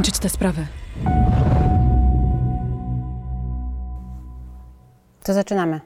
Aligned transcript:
skończyć 0.00 0.18
tę 0.18 0.28
sprawę. 0.28 0.66
To 5.22 5.34
zaczynamy. 5.34 5.80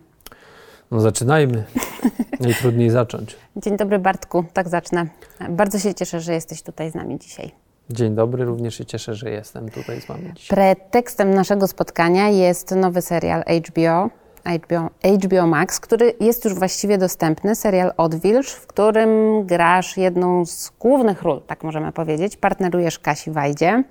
No 0.91 1.01
zaczynajmy. 1.01 1.65
Najtrudniej 2.41 2.91
zacząć. 2.91 3.37
Dzień 3.57 3.77
dobry 3.77 3.99
Bartku, 3.99 4.45
tak 4.53 4.69
zacznę. 4.69 5.07
Bardzo 5.51 5.79
się 5.79 5.95
cieszę, 5.95 6.21
że 6.21 6.33
jesteś 6.33 6.63
tutaj 6.63 6.91
z 6.91 6.95
nami 6.95 7.19
dzisiaj. 7.19 7.53
Dzień 7.91 8.15
dobry, 8.15 8.45
również 8.45 8.75
się 8.75 8.85
cieszę, 8.85 9.15
że 9.15 9.31
jestem 9.31 9.69
tutaj 9.69 10.01
z 10.01 10.07
Wami 10.07 10.33
dzisiaj. 10.35 10.57
Pretekstem 10.57 11.35
naszego 11.35 11.69
spotkania 11.69 12.29
jest 12.29 12.71
nowy 12.71 13.03
serial 13.03 13.45
HBO, 13.69 14.11
HBO, 14.45 14.91
HBO 15.15 15.47
Max, 15.47 15.81
który 15.81 16.15
jest 16.21 16.45
już 16.45 16.55
właściwie 16.55 16.99
dostępny, 16.99 17.55
serial 17.55 17.93
Odwilż, 17.97 18.53
w 18.53 18.67
którym 18.67 19.43
grasz 19.47 19.97
jedną 19.97 20.47
z 20.47 20.73
głównych 20.81 21.23
ról, 21.23 21.43
tak 21.47 21.65
możemy 21.65 21.93
powiedzieć, 21.93 22.37
partnerujesz 22.37 22.99
Kasi 22.99 23.31
Wajdzie. 23.31 23.85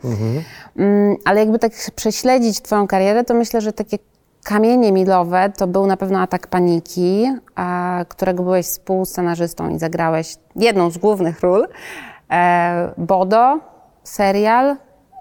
Mm, 0.77 1.15
ale 1.25 1.39
jakby 1.39 1.59
tak 1.59 1.71
prześledzić 1.95 2.61
Twoją 2.61 2.87
karierę, 2.87 3.23
to 3.23 3.33
myślę, 3.33 3.61
że 3.61 3.73
takie 3.73 3.97
kamienie 4.43 4.91
milowe 4.91 5.51
to 5.57 5.67
był 5.67 5.87
na 5.87 5.97
pewno 5.97 6.19
Atak 6.19 6.47
Paniki, 6.47 7.27
którego 8.07 8.43
byłeś 8.43 8.65
współscenarzystą 8.65 9.69
i 9.69 9.79
zagrałeś 9.79 10.35
jedną 10.55 10.89
z 10.89 10.97
głównych 10.97 11.41
ról. 11.41 11.67
E, 12.31 12.93
Bodo, 12.97 13.59
serial. 14.03 14.75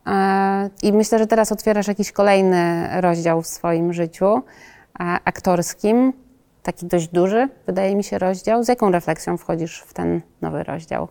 E, 0.06 0.70
I 0.83 0.92
myślę, 0.92 1.19
że 1.19 1.27
teraz 1.27 1.52
otwierasz 1.52 1.89
jakiś 1.89 2.12
kolejny 2.12 2.89
rozdział 3.00 3.42
w 3.42 3.46
swoim 3.46 3.92
życiu 3.92 4.42
aktorskim, 5.25 6.12
taki 6.62 6.86
dość 6.86 7.08
duży, 7.08 7.48
wydaje 7.67 7.97
mi 7.97 8.05
się, 8.05 8.19
rozdział. 8.19 8.64
Z 8.64 8.69
jaką 8.69 8.91
refleksją 8.91 9.36
wchodzisz 9.36 9.81
w 9.81 9.95
ten 9.95 10.20
nowy 10.41 10.62
rozdział? 10.62 11.08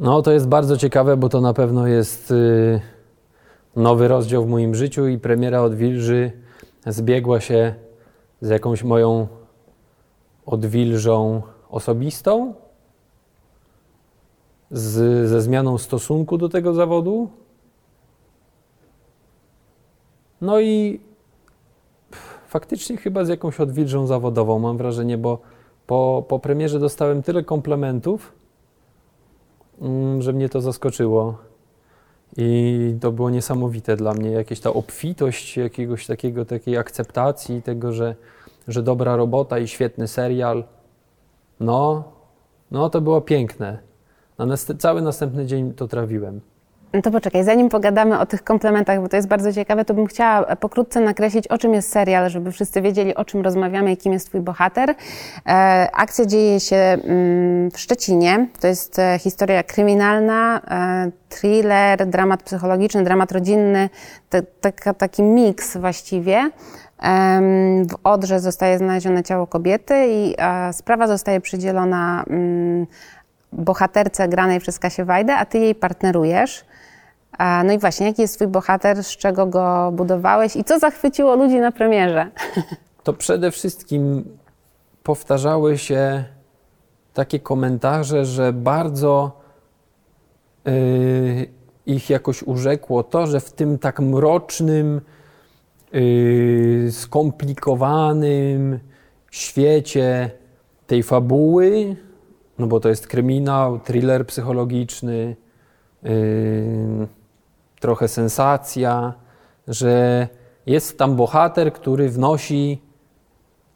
No 0.00 0.22
to 0.22 0.32
jest 0.32 0.48
bardzo 0.48 0.76
ciekawe, 0.76 1.16
bo 1.16 1.28
to 1.28 1.40
na 1.40 1.54
pewno 1.54 1.86
jest 1.86 2.30
y, 2.30 2.80
nowy 3.76 4.08
rozdział 4.08 4.44
w 4.44 4.48
moim 4.48 4.74
życiu 4.74 5.06
i 5.06 5.18
premiera 5.18 5.62
Odwilży 5.62 6.32
zbiegła 6.86 7.40
się 7.40 7.74
z 8.40 8.48
jakąś 8.48 8.84
moją 8.84 9.28
odwilżą 10.46 11.42
osobistą, 11.70 12.54
z, 14.70 15.28
ze 15.28 15.42
zmianą 15.42 15.78
stosunku 15.78 16.38
do 16.38 16.48
tego 16.48 16.74
zawodu. 16.74 17.30
No 20.42 20.60
i 20.60 21.00
faktycznie 22.46 22.96
chyba 22.96 23.24
z 23.24 23.28
jakąś 23.28 23.60
odwilżą 23.60 24.06
zawodową, 24.06 24.58
mam 24.58 24.76
wrażenie, 24.76 25.18
bo 25.18 25.38
po, 25.86 26.24
po 26.28 26.38
premierze 26.38 26.78
dostałem 26.78 27.22
tyle 27.22 27.44
komplementów, 27.44 28.32
mm, 29.80 30.22
że 30.22 30.32
mnie 30.32 30.48
to 30.48 30.60
zaskoczyło. 30.60 31.38
I 32.36 32.96
to 33.00 33.12
było 33.12 33.30
niesamowite 33.30 33.96
dla 33.96 34.14
mnie, 34.14 34.30
jakieś 34.30 34.60
ta 34.60 34.72
obfitość 34.72 35.56
jakiegoś 35.56 36.06
takiego, 36.06 36.44
takiej 36.44 36.76
akceptacji 36.78 37.62
tego, 37.62 37.92
że, 37.92 38.14
że 38.68 38.82
dobra 38.82 39.16
robota 39.16 39.58
i 39.58 39.68
świetny 39.68 40.08
serial. 40.08 40.64
No, 41.60 42.04
no 42.70 42.90
to 42.90 43.00
było 43.00 43.20
piękne. 43.20 43.78
Na 44.38 44.46
nast- 44.46 44.76
cały 44.78 45.02
następny 45.02 45.46
dzień 45.46 45.72
to 45.74 45.88
trawiłem. 45.88 46.40
No 46.94 47.02
to 47.02 47.10
poczekaj, 47.10 47.44
zanim 47.44 47.68
pogadamy 47.68 48.18
o 48.18 48.26
tych 48.26 48.44
komplementach, 48.44 49.00
bo 49.00 49.08
to 49.08 49.16
jest 49.16 49.28
bardzo 49.28 49.52
ciekawe, 49.52 49.84
to 49.84 49.94
bym 49.94 50.06
chciała 50.06 50.56
pokrótce 50.56 51.00
nakreślić, 51.00 51.48
o 51.48 51.58
czym 51.58 51.74
jest 51.74 51.92
serial, 51.92 52.30
żeby 52.30 52.52
wszyscy 52.52 52.82
wiedzieli, 52.82 53.14
o 53.14 53.24
czym 53.24 53.42
rozmawiamy 53.42 53.92
i 53.92 53.96
kim 53.96 54.12
jest 54.12 54.26
Twój 54.26 54.40
bohater. 54.40 54.90
E, 54.90 55.88
akcja 55.92 56.26
dzieje 56.26 56.60
się 56.60 56.76
mm, 56.76 57.70
w 57.70 57.78
Szczecinie. 57.78 58.46
To 58.60 58.66
jest 58.66 58.98
e, 58.98 59.18
historia 59.18 59.62
kryminalna, 59.62 60.60
e, 60.70 61.10
thriller, 61.28 62.06
dramat 62.06 62.42
psychologiczny, 62.42 63.04
dramat 63.04 63.32
rodzinny, 63.32 63.88
taki 64.98 65.22
miks 65.22 65.76
właściwie. 65.76 66.50
W 67.90 67.94
Odrze 68.04 68.40
zostaje 68.40 68.78
znalezione 68.78 69.22
ciało 69.22 69.46
kobiety 69.46 69.94
i 70.08 70.34
sprawa 70.72 71.06
zostaje 71.06 71.40
przydzielona 71.40 72.24
mm, 72.30 72.86
bohaterce 73.52 74.28
granej 74.28 74.60
przez 74.60 74.78
Kasię 74.78 75.04
Wajdę, 75.04 75.36
a 75.36 75.44
ty 75.44 75.58
jej 75.58 75.74
partnerujesz. 75.74 76.64
No 77.38 77.72
i 77.72 77.78
właśnie, 77.78 78.06
jaki 78.06 78.22
jest 78.22 78.34
twój 78.34 78.46
bohater, 78.46 79.04
z 79.04 79.16
czego 79.16 79.46
go 79.46 79.92
budowałeś 79.92 80.56
i 80.56 80.64
co 80.64 80.78
zachwyciło 80.78 81.36
ludzi 81.36 81.60
na 81.60 81.72
premierze? 81.72 82.30
to 83.04 83.12
przede 83.12 83.50
wszystkim 83.50 84.24
powtarzały 85.02 85.78
się 85.78 86.24
takie 87.14 87.40
komentarze, 87.40 88.24
że 88.24 88.52
bardzo 88.52 89.40
y, 90.68 91.46
ich 91.86 92.10
jakoś 92.10 92.42
urzekło 92.42 93.02
to, 93.02 93.26
że 93.26 93.40
w 93.40 93.52
tym 93.52 93.78
tak 93.78 94.00
mrocznym, 94.00 95.00
y, 95.94 96.88
skomplikowanym 96.90 98.78
świecie 99.30 100.30
tej 100.86 101.02
fabuły, 101.02 101.96
no 102.58 102.66
bo 102.66 102.80
to 102.80 102.88
jest 102.88 103.06
kryminał, 103.06 103.80
thriller 103.80 104.26
psychologiczny, 104.26 105.36
y, 106.04 107.06
trochę 107.82 108.08
sensacja, 108.08 109.14
że 109.68 110.28
jest 110.66 110.98
tam 110.98 111.16
bohater, 111.16 111.72
który 111.72 112.08
wnosi 112.08 112.82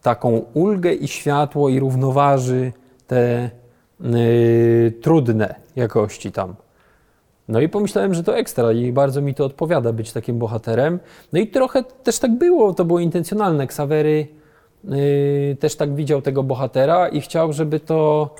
taką 0.02 0.44
ulgę 0.54 0.92
i 0.94 1.08
światło 1.08 1.68
i 1.68 1.80
równoważy 1.80 2.72
te 3.06 3.50
y, 4.00 4.92
trudne 5.02 5.54
jakości 5.76 6.32
tam. 6.32 6.54
No 7.48 7.60
i 7.60 7.68
pomyślałem, 7.68 8.14
że 8.14 8.22
to 8.22 8.36
ekstra 8.36 8.72
i 8.72 8.92
bardzo 8.92 9.20
mi 9.20 9.34
to 9.34 9.44
odpowiada 9.44 9.92
być 9.92 10.12
takim 10.12 10.38
bohaterem. 10.38 10.98
No 11.32 11.40
i 11.40 11.46
trochę 11.46 11.84
też 11.84 12.18
tak 12.18 12.38
było, 12.38 12.74
to 12.74 12.84
było 12.84 13.00
intencjonalne. 13.00 13.66
Ksawery 13.66 14.28
y, 14.84 15.56
też 15.60 15.76
tak 15.76 15.94
widział 15.94 16.22
tego 16.22 16.42
bohatera 16.42 17.08
i 17.08 17.20
chciał, 17.20 17.52
żeby 17.52 17.80
to 17.80 18.34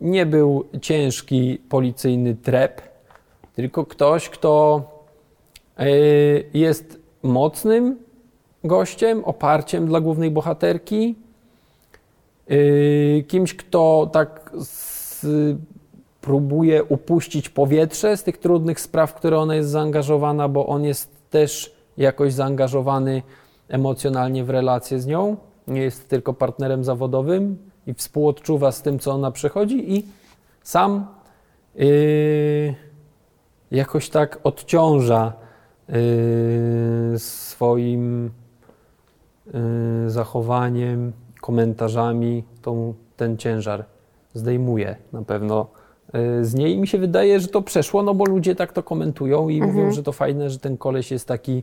nie 0.00 0.26
był 0.26 0.64
ciężki 0.80 1.62
policyjny 1.68 2.34
trep, 2.34 2.89
tylko 3.54 3.86
ktoś, 3.86 4.28
kto 4.28 4.82
y, 5.80 6.44
jest 6.54 7.00
mocnym 7.22 7.98
gościem, 8.64 9.24
oparciem 9.24 9.86
dla 9.86 10.00
głównej 10.00 10.30
bohaterki, 10.30 11.14
yy, 12.48 13.24
kimś, 13.28 13.54
kto 13.54 14.10
tak 14.12 14.50
z, 14.60 15.26
próbuje 16.20 16.84
upuścić 16.84 17.48
powietrze 17.48 18.16
z 18.16 18.22
tych 18.22 18.38
trudnych 18.38 18.80
spraw, 18.80 19.10
w 19.10 19.14
które 19.14 19.38
ona 19.38 19.54
jest 19.54 19.70
zaangażowana, 19.70 20.48
bo 20.48 20.66
on 20.66 20.84
jest 20.84 21.10
też 21.30 21.74
jakoś 21.96 22.32
zaangażowany 22.32 23.22
emocjonalnie 23.68 24.44
w 24.44 24.50
relację 24.50 25.00
z 25.00 25.06
nią. 25.06 25.36
Nie 25.68 25.82
jest 25.82 26.08
tylko 26.08 26.34
partnerem 26.34 26.84
zawodowym 26.84 27.58
i 27.86 27.94
współodczuwa 27.94 28.72
z 28.72 28.82
tym, 28.82 28.98
co 28.98 29.12
ona 29.12 29.30
przechodzi 29.30 29.94
i 29.94 30.06
sam 30.62 31.06
yy, 31.74 32.74
jakoś 33.70 34.08
tak 34.08 34.38
odciąża 34.44 35.32
yy, 35.88 35.94
swoim 37.18 38.30
yy, 39.46 40.10
zachowaniem, 40.10 41.12
komentarzami 41.40 42.44
tą, 42.62 42.94
ten 43.16 43.36
ciężar 43.36 43.84
zdejmuje 44.34 44.96
na 45.12 45.22
pewno 45.22 45.66
yy, 46.14 46.44
z 46.44 46.54
niej. 46.54 46.74
I 46.74 46.78
mi 46.78 46.86
się 46.86 46.98
wydaje, 46.98 47.40
że 47.40 47.48
to 47.48 47.62
przeszło, 47.62 48.02
no 48.02 48.14
bo 48.14 48.24
ludzie 48.24 48.54
tak 48.54 48.72
to 48.72 48.82
komentują 48.82 49.48
i 49.48 49.62
mówią, 49.62 49.92
że 49.92 50.02
to 50.02 50.12
fajne, 50.12 50.50
że 50.50 50.58
ten 50.58 50.76
koleś 50.76 51.10
jest 51.10 51.28
taki, 51.28 51.62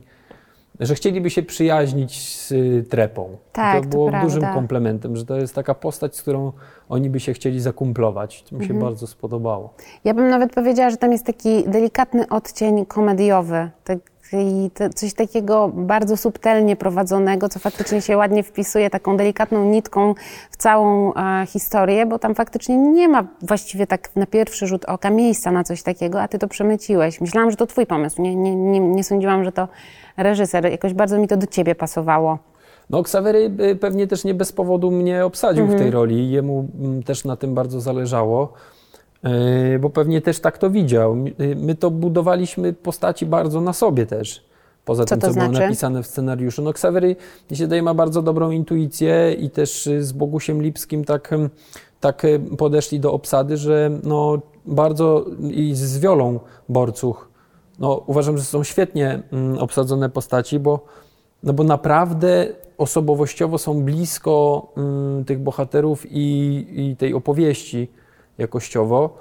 że 0.80 0.94
chcieliby 0.94 1.30
się 1.30 1.42
przyjaźnić 1.42 2.36
z 2.36 2.52
y, 2.52 2.84
trepą. 2.90 3.36
Tak, 3.52 3.76
to 3.76 3.82
to 3.82 3.88
było 3.88 4.08
prawda. 4.08 4.26
dużym 4.26 4.42
komplementem, 4.54 5.16
że 5.16 5.26
to 5.26 5.36
jest 5.36 5.54
taka 5.54 5.74
postać, 5.74 6.16
z 6.16 6.22
którą 6.22 6.52
oni 6.88 7.10
by 7.10 7.20
się 7.20 7.32
chcieli 7.32 7.60
zakumplować. 7.60 8.42
To 8.42 8.56
mi 8.56 8.66
się 8.66 8.74
bardzo 8.74 9.06
spodobało. 9.06 9.74
Ja 10.04 10.14
bym 10.14 10.28
nawet 10.28 10.52
powiedziała, 10.54 10.90
że 10.90 10.96
tam 10.96 11.12
jest 11.12 11.26
taki 11.26 11.64
delikatny 11.64 12.28
odcień 12.28 12.86
komediowy, 12.86 13.70
taki, 13.84 14.70
coś 14.94 15.14
takiego 15.14 15.68
bardzo 15.68 16.16
subtelnie 16.16 16.76
prowadzonego, 16.76 17.48
co 17.48 17.58
faktycznie 17.58 18.02
się 18.02 18.16
ładnie 18.16 18.42
wpisuje 18.42 18.90
taką 18.90 19.16
delikatną 19.16 19.64
nitką 19.64 20.14
w 20.50 20.56
całą 20.56 21.14
e, 21.14 21.46
historię, 21.46 22.06
bo 22.06 22.18
tam 22.18 22.34
faktycznie 22.34 22.76
nie 22.76 23.08
ma 23.08 23.24
właściwie 23.42 23.86
tak 23.86 24.16
na 24.16 24.26
pierwszy 24.26 24.66
rzut 24.66 24.84
oka 24.84 25.10
miejsca 25.10 25.50
na 25.50 25.64
coś 25.64 25.82
takiego, 25.82 26.22
a 26.22 26.28
ty 26.28 26.38
to 26.38 26.48
przemyciłeś. 26.48 27.20
Myślałam, 27.20 27.50
że 27.50 27.56
to 27.56 27.66
twój 27.66 27.86
pomysł, 27.86 28.22
nie, 28.22 28.36
nie, 28.36 28.56
nie, 28.56 28.80
nie 28.80 29.04
sądziłam, 29.04 29.44
że 29.44 29.52
to 29.52 29.68
reżyser. 30.16 30.70
Jakoś 30.70 30.94
bardzo 30.94 31.18
mi 31.18 31.28
to 31.28 31.36
do 31.36 31.46
ciebie 31.46 31.74
pasowało. 31.74 32.38
No, 32.90 33.02
Ksawery 33.02 33.50
y, 33.60 33.76
pewnie 33.76 34.06
też 34.06 34.24
nie 34.24 34.34
bez 34.34 34.52
powodu 34.52 34.90
mnie 34.90 35.24
obsadził 35.24 35.66
w 35.66 35.74
tej 35.74 35.90
roli. 35.90 36.30
Jemu 36.30 36.68
mm, 36.80 37.02
też 37.02 37.24
na 37.24 37.36
tym 37.36 37.54
bardzo 37.54 37.80
zależało, 37.80 38.52
y, 39.74 39.78
bo 39.78 39.90
pewnie 39.90 40.20
też 40.20 40.40
tak 40.40 40.58
to 40.58 40.70
widział. 40.70 41.16
Y, 41.16 41.56
My 41.56 41.74
to 41.74 41.90
budowaliśmy 41.90 42.72
postaci 42.72 43.26
bardzo 43.26 43.60
na 43.60 43.72
sobie 43.72 44.06
też. 44.06 44.48
poza 44.84 45.04
Co 45.04 45.16
tym, 45.16 45.20
co 45.20 45.34
było 45.34 45.44
znaczy? 45.44 45.60
napisane 45.60 46.02
w 46.02 46.06
scenariuszu. 46.06 46.62
No 46.62 46.72
Ksawery, 46.72 47.16
mi 47.50 47.56
się 47.56 47.66
daje, 47.66 47.82
ma 47.82 47.94
bardzo 47.94 48.22
dobrą 48.22 48.50
intuicję 48.50 49.32
i 49.32 49.50
też 49.50 49.88
z 50.00 50.12
Bogusiem 50.12 50.62
Lipskim 50.62 51.04
tak, 51.04 51.34
tak 52.00 52.22
podeszli 52.58 53.00
do 53.00 53.12
obsady, 53.12 53.56
że 53.56 53.90
no 54.04 54.38
bardzo 54.66 55.24
i 55.50 55.74
z 55.74 55.98
Wiolą 55.98 56.40
Borcuch, 56.68 57.28
no 57.78 58.02
uważam, 58.06 58.38
że 58.38 58.44
są 58.44 58.64
świetnie 58.64 59.22
mm, 59.32 59.58
obsadzone 59.58 60.10
postaci, 60.10 60.58
bo, 60.58 60.84
no 61.42 61.52
bo 61.52 61.64
naprawdę 61.64 62.46
osobowościowo 62.78 63.58
są 63.58 63.82
blisko 63.82 64.66
mm, 64.76 65.24
tych 65.24 65.38
bohaterów 65.38 66.06
i, 66.10 66.66
i 66.76 66.96
tej 66.96 67.14
opowieści 67.14 67.90
jakościowo. 68.38 69.16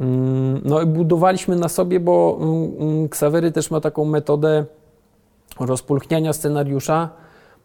Mm, 0.00 0.60
No 0.64 0.82
i 0.82 0.86
budowaliśmy 0.86 1.56
na 1.56 1.68
sobie, 1.68 2.00
bo 2.00 2.38
mm, 2.40 2.72
mm, 2.78 3.08
Ksawery 3.08 3.52
też 3.52 3.70
ma 3.70 3.80
taką 3.80 4.04
metodę 4.04 4.64
rozpulchniania 5.60 6.32
scenariusza, 6.32 7.08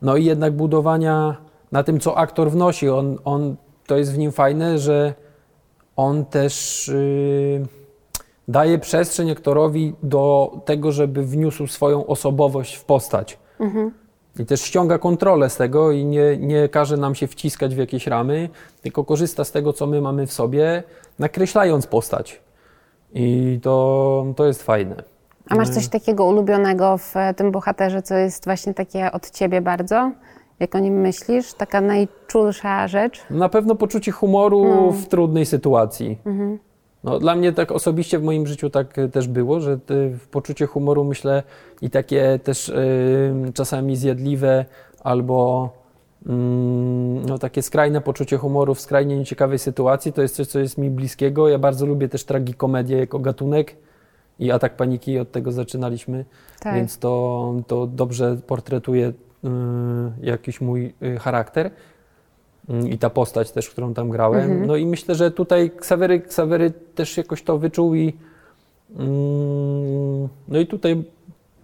no 0.02 0.16
i 0.16 0.26
jednak 0.26 0.56
budowania 0.56 1.38
na 1.72 1.84
tym, 1.84 2.00
co 2.00 2.18
aktor 2.18 2.52
wnosi. 2.52 2.90
On, 2.90 3.18
on, 3.26 3.56
to 3.88 3.98
jest 3.98 4.14
w 4.14 4.18
nim 4.18 4.32
fajne, 4.32 4.80
że 4.80 5.14
on 5.96 6.26
też 6.26 6.88
yy, 6.94 7.66
daje 8.48 8.80
przestrzeń 8.80 9.32
aktorowi 9.32 9.94
do 10.04 10.52
tego, 10.66 10.92
żeby 10.92 11.24
wniósł 11.24 11.68
swoją 11.68 12.06
osobowość 12.06 12.76
w 12.76 12.84
postać. 12.86 13.40
I 14.40 14.46
też 14.46 14.62
ściąga 14.62 14.98
kontrolę 14.98 15.50
z 15.50 15.58
tego 15.58 15.92
i 15.92 16.06
nie, 16.06 16.38
nie 16.38 16.70
każe 16.70 16.98
nam 16.98 17.16
się 17.16 17.28
wciskać 17.28 17.76
w 17.76 17.78
jakieś 17.78 18.08
ramy, 18.08 18.50
tylko 18.82 19.04
korzysta 19.04 19.44
z 19.44 19.52
tego, 19.52 19.74
co 19.74 19.88
my 19.88 20.02
mamy 20.02 20.28
w 20.28 20.34
sobie, 20.34 20.84
nakreślając 21.20 21.88
postać. 21.88 22.42
I 23.14 23.60
to, 23.64 24.26
to 24.36 24.46
jest 24.46 24.64
fajne. 24.64 25.04
A 25.50 25.56
masz 25.56 25.70
coś 25.70 25.88
takiego 25.88 26.26
ulubionego 26.26 26.98
w 26.98 27.14
tym 27.36 27.52
bohaterze, 27.52 28.02
co 28.02 28.16
jest 28.16 28.46
właśnie 28.46 28.74
takie 28.74 29.12
od 29.12 29.30
ciebie 29.32 29.62
bardzo? 29.62 30.12
Jak 30.60 30.76
o 30.76 30.80
nim 30.80 30.94
myślisz? 31.02 31.54
Taka 31.54 31.82
najczulsza 31.82 32.88
rzecz? 32.88 33.24
Na 33.30 33.50
pewno 33.50 33.76
poczucie 33.76 34.12
humoru 34.12 34.64
No. 34.66 34.92
w 34.92 35.08
trudnej 35.08 35.46
sytuacji. 35.46 36.18
No, 37.04 37.20
dla 37.20 37.36
mnie 37.36 37.54
tak 37.54 37.72
osobiście 37.72 38.20
w 38.20 38.24
moim 38.24 38.48
życiu 38.48 38.70
tak 38.70 38.98
e, 38.98 39.10
też 39.10 39.28
było, 39.28 39.60
że 39.60 39.80
te, 39.80 40.10
w 40.10 40.28
poczucie 40.28 40.66
humoru 40.66 41.04
myślę 41.04 41.44
i 41.82 41.90
takie 41.90 42.40
też 42.44 42.70
y, 42.70 43.52
czasami 43.54 43.96
zjadliwe 43.96 44.66
albo 45.04 45.70
mm, 46.28 47.26
no, 47.26 47.38
takie 47.38 47.62
skrajne 47.62 48.02
poczucie 48.02 48.38
humoru 48.38 48.76
w 48.76 48.82
skrajnie 48.82 49.18
nieciekawej 49.18 49.60
sytuacji 49.60 50.14
to 50.14 50.22
jest 50.22 50.36
coś, 50.36 50.48
co 50.48 50.60
jest 50.60 50.78
mi 50.78 50.90
bliskiego. 50.90 51.50
Ja 51.50 51.60
bardzo 51.60 51.86
lubię 51.86 52.10
też 52.10 52.24
tragikomedię 52.24 52.98
jako 52.98 53.20
gatunek 53.20 53.76
i 54.40 54.52
atak 54.52 54.76
paniki, 54.76 55.20
od 55.20 55.32
tego 55.32 55.52
zaczynaliśmy, 55.52 56.26
Tak. 56.60 56.76
więc 56.76 56.98
to, 56.98 57.54
to 57.68 57.88
dobrze 57.88 58.38
portretuje 58.48 59.08
y, 59.08 59.14
jakiś 60.22 60.62
mój 60.62 60.94
y, 61.04 61.18
charakter. 61.20 61.72
Mm, 62.70 62.88
i 62.88 62.98
ta 62.98 63.10
postać 63.10 63.52
też, 63.52 63.70
którą 63.70 63.94
tam 63.94 64.10
grałem. 64.10 64.66
No 64.66 64.76
i 64.76 64.86
myślę, 64.86 65.16
że 65.16 65.32
tutaj 65.32 65.72
Ksawery, 65.72 66.20
Ksawery 66.20 66.72
też 66.96 67.18
jakoś 67.18 67.44
to 67.44 67.58
wyczuł 67.58 67.96
i 67.96 68.14
mm, 69.00 70.30
no 70.48 70.60
i 70.60 70.68
tutaj 70.68 71.04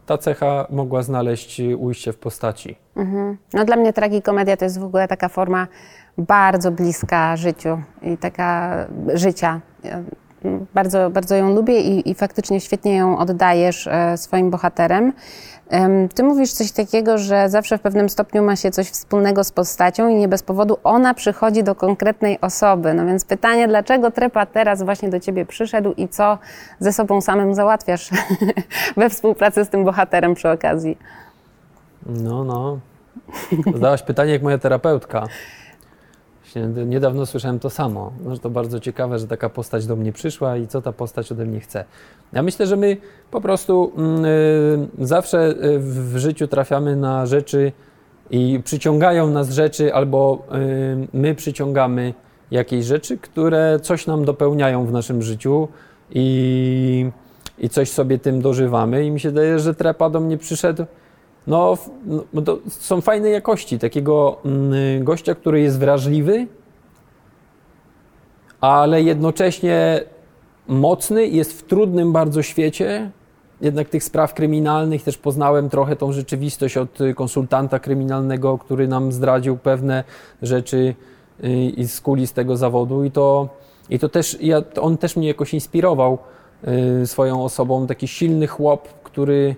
ta 0.06 0.18
cecha 0.18 0.68
mogła 0.70 1.04
znaleźć 1.04 1.62
ujście 1.78 2.14
w 2.14 2.18
postaci. 2.18 2.76
Mhm. 2.96 3.38
No 3.54 3.66
dla 3.66 3.76
mnie 3.76 3.94
tragikomedia 3.94 4.58
to 4.58 4.66
jest 4.66 4.80
w 4.80 4.84
ogóle 4.84 5.08
taka 5.08 5.30
forma 5.30 5.68
bardzo 6.18 6.72
bliska 6.72 7.38
życiu 7.38 7.78
i 8.02 8.18
taka 8.18 8.78
życia. 9.14 9.62
Bardzo, 10.74 11.10
bardzo 11.10 11.36
ją 11.36 11.56
lubię 11.56 11.82
i, 11.82 12.10
i 12.10 12.16
faktycznie 12.16 12.60
świetnie 12.62 12.96
ją 12.96 13.18
oddajesz 13.18 13.88
e, 13.88 14.18
swoim 14.18 14.52
bohaterem. 14.52 15.14
Em, 15.70 16.10
Ty 16.10 16.24
mówisz 16.24 16.52
coś 16.52 16.72
takiego, 16.72 17.18
że 17.18 17.50
zawsze 17.50 17.78
w 17.78 17.82
pewnym 17.82 18.10
stopniu 18.10 18.44
ma 18.44 18.56
się 18.56 18.72
coś 18.72 18.90
wspólnego 18.90 19.44
z 19.44 19.52
postacią 19.52 20.10
i 20.10 20.16
nie 20.16 20.28
bez 20.28 20.44
powodu 20.44 20.78
ona 20.84 21.14
przychodzi 21.14 21.64
do 21.64 21.76
konkretnej 21.76 22.42
osoby. 22.42 22.94
No 22.94 23.06
więc 23.06 23.26
pytanie, 23.26 23.68
dlaczego 23.68 24.12
Trepa 24.12 24.46
teraz 24.46 24.84
właśnie 24.84 25.10
do 25.10 25.20
ciebie 25.20 25.46
przyszedł 25.46 25.94
i 25.98 26.08
co 26.08 26.38
ze 26.80 26.94
sobą 26.94 27.22
samym 27.22 27.56
załatwiasz 27.56 28.10
we 28.98 29.10
współpracy 29.10 29.66
z 29.66 29.70
tym 29.70 29.84
bohaterem 29.86 30.34
przy 30.34 30.50
okazji? 30.50 30.98
No, 32.06 32.44
no. 32.44 32.80
Zadałaś 33.74 34.04
pytanie 34.04 34.32
jak 34.32 34.42
moja 34.42 34.58
terapeutka. 34.58 35.28
Właśnie 36.54 36.86
Niedawno 36.86 37.26
słyszałem 37.26 37.60
to 37.60 37.70
samo, 37.70 38.12
no, 38.24 38.36
że 38.36 38.42
to 38.42 38.50
bardzo 38.50 38.80
ciekawe, 38.80 39.20
że 39.20 39.28
taka 39.28 39.50
postać 39.50 39.86
do 39.86 39.96
mnie 39.96 40.12
przyszła 40.12 40.58
i 40.58 40.68
co 40.68 40.82
ta 40.82 40.92
postać 40.92 41.32
ode 41.32 41.46
mnie 41.46 41.60
chce. 41.60 41.86
Ja 42.34 42.44
myślę, 42.44 42.68
że 42.68 42.76
my 42.76 42.98
po 43.32 43.42
prostu 43.42 43.92
mm, 43.98 44.26
y, 44.26 45.06
zawsze 45.06 45.50
y, 45.50 45.80
w 45.80 46.18
życiu 46.18 46.48
trafiamy 46.48 46.96
na 46.96 47.26
rzeczy 47.26 47.72
i 48.32 48.62
przyciągają 48.64 49.30
nas 49.30 49.50
rzeczy, 49.50 49.94
albo 49.94 50.44
y, 51.04 51.08
my 51.14 51.36
przyciągamy 51.36 52.14
jakieś 52.52 52.86
rzeczy, 52.86 53.18
które 53.18 53.80
coś 53.82 54.08
nam 54.08 54.26
dopełniają 54.26 54.86
w 54.86 54.92
naszym 54.92 55.22
życiu 55.22 55.68
i, 56.12 57.10
i 57.58 57.70
coś 57.70 57.92
sobie 57.92 58.20
tym 58.20 58.42
dożywamy. 58.42 59.06
I 59.06 59.12
mi 59.12 59.20
się 59.20 59.30
wydaje, 59.30 59.60
że 59.60 59.76
trepa 59.76 60.10
do 60.10 60.20
mnie 60.20 60.38
przyszedł. 60.38 60.86
No, 61.48 61.78
no 62.34 62.42
to 62.42 62.58
są 62.68 63.02
fajne 63.02 63.30
jakości 63.30 63.80
takiego 63.80 64.38
mm, 64.46 65.04
gościa, 65.04 65.36
który 65.36 65.62
jest 65.62 65.80
wrażliwy, 65.80 66.48
ale 68.62 69.02
jednocześnie 69.02 70.04
mocny, 70.68 71.28
jest 71.28 71.60
w 71.60 71.64
trudnym 71.64 72.14
bardzo 72.14 72.42
świecie. 72.42 73.12
Jednak 73.62 73.90
tych 73.90 74.04
spraw 74.04 74.34
kryminalnych 74.34 75.04
też 75.04 75.18
poznałem 75.18 75.70
trochę 75.70 75.96
tą 75.96 76.12
rzeczywistość 76.12 76.78
od 76.78 77.02
y, 77.02 77.14
konsultanta 77.14 77.80
kryminalnego, 77.80 78.58
który 78.58 78.88
nam 78.88 79.12
zdradził 79.12 79.58
pewne 79.58 80.04
rzeczy 80.42 80.96
y, 81.44 81.50
i 82.18 82.28
z 82.28 82.34
tego 82.34 82.58
zawodu. 82.58 83.04
I 83.04 83.12
to, 83.12 83.50
i 83.90 84.00
to 84.00 84.10
też, 84.10 84.38
ja, 84.42 84.62
on 84.82 84.98
też 84.98 85.16
mnie 85.16 85.28
jakoś 85.28 85.54
inspirował 85.54 86.18
y, 87.04 87.08
swoją 87.08 87.44
osobą. 87.44 87.88
Taki 87.88 88.08
silny 88.08 88.48
chłop, 88.48 88.88
który 89.04 89.56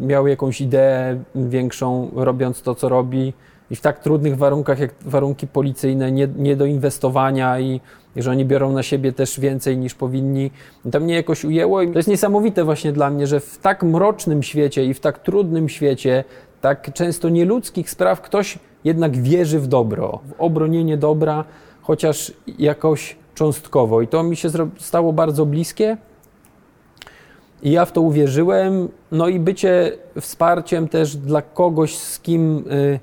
miał 0.00 0.26
jakąś 0.26 0.60
ideę 0.60 1.22
większą, 1.34 2.10
robiąc 2.14 2.62
to, 2.62 2.74
co 2.74 2.88
robi. 2.88 3.32
I 3.70 3.76
w 3.76 3.80
tak 3.80 4.00
trudnych 4.00 4.36
warunkach, 4.36 4.78
jak 4.78 4.94
warunki 5.00 5.46
policyjne, 5.46 6.12
nie, 6.12 6.28
nie 6.36 6.56
do 6.56 6.66
inwestowania 6.66 7.60
i, 7.60 7.80
że 8.16 8.30
oni 8.30 8.44
biorą 8.44 8.72
na 8.72 8.82
siebie 8.82 9.12
też 9.12 9.40
więcej 9.40 9.78
niż 9.78 9.94
powinni. 9.94 10.50
I 10.84 10.90
to 10.90 11.00
mnie 11.00 11.14
jakoś 11.14 11.44
ujęło 11.44 11.82
i 11.82 11.92
to 11.92 11.98
jest 11.98 12.08
niesamowite 12.08 12.64
właśnie 12.64 12.92
dla 12.92 13.10
mnie, 13.10 13.26
że 13.26 13.40
w 13.40 13.58
tak 13.58 13.82
mrocznym 13.82 14.42
świecie 14.42 14.84
i 14.84 14.94
w 14.94 15.00
tak 15.00 15.18
trudnym 15.18 15.68
świecie, 15.68 16.24
tak 16.60 16.92
często 16.92 17.28
nieludzkich 17.28 17.90
spraw, 17.90 18.20
ktoś 18.20 18.58
jednak 18.84 19.16
wierzy 19.16 19.60
w 19.60 19.66
dobro, 19.66 20.20
w 20.28 20.40
obronienie 20.40 20.96
dobra, 20.96 21.44
chociaż 21.82 22.32
jakoś 22.58 23.16
cząstkowo. 23.34 24.02
I 24.02 24.08
to 24.08 24.22
mi 24.22 24.36
się 24.36 24.48
stało 24.78 25.12
bardzo 25.12 25.46
bliskie. 25.46 25.96
I 27.62 27.70
ja 27.70 27.84
w 27.84 27.92
to 27.92 28.00
uwierzyłem, 28.00 28.88
no 29.12 29.28
i 29.28 29.40
bycie 29.40 29.92
wsparciem 30.20 30.88
też 30.88 31.16
dla 31.16 31.42
kogoś, 31.42 31.98
z 31.98 32.20
kim 32.20 32.64
y, 32.70 33.00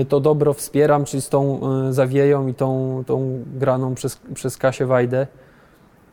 y, 0.00 0.04
to 0.04 0.20
dobro 0.20 0.54
wspieram, 0.54 1.04
czyli 1.04 1.22
z 1.22 1.28
tą 1.28 1.60
y, 1.88 1.92
Zawieją 1.92 2.48
i 2.48 2.54
tą, 2.54 3.02
tą 3.06 3.44
graną 3.46 3.94
przez, 3.94 4.20
przez 4.34 4.56
Kasię 4.56 4.86
Wajdę, 4.86 5.26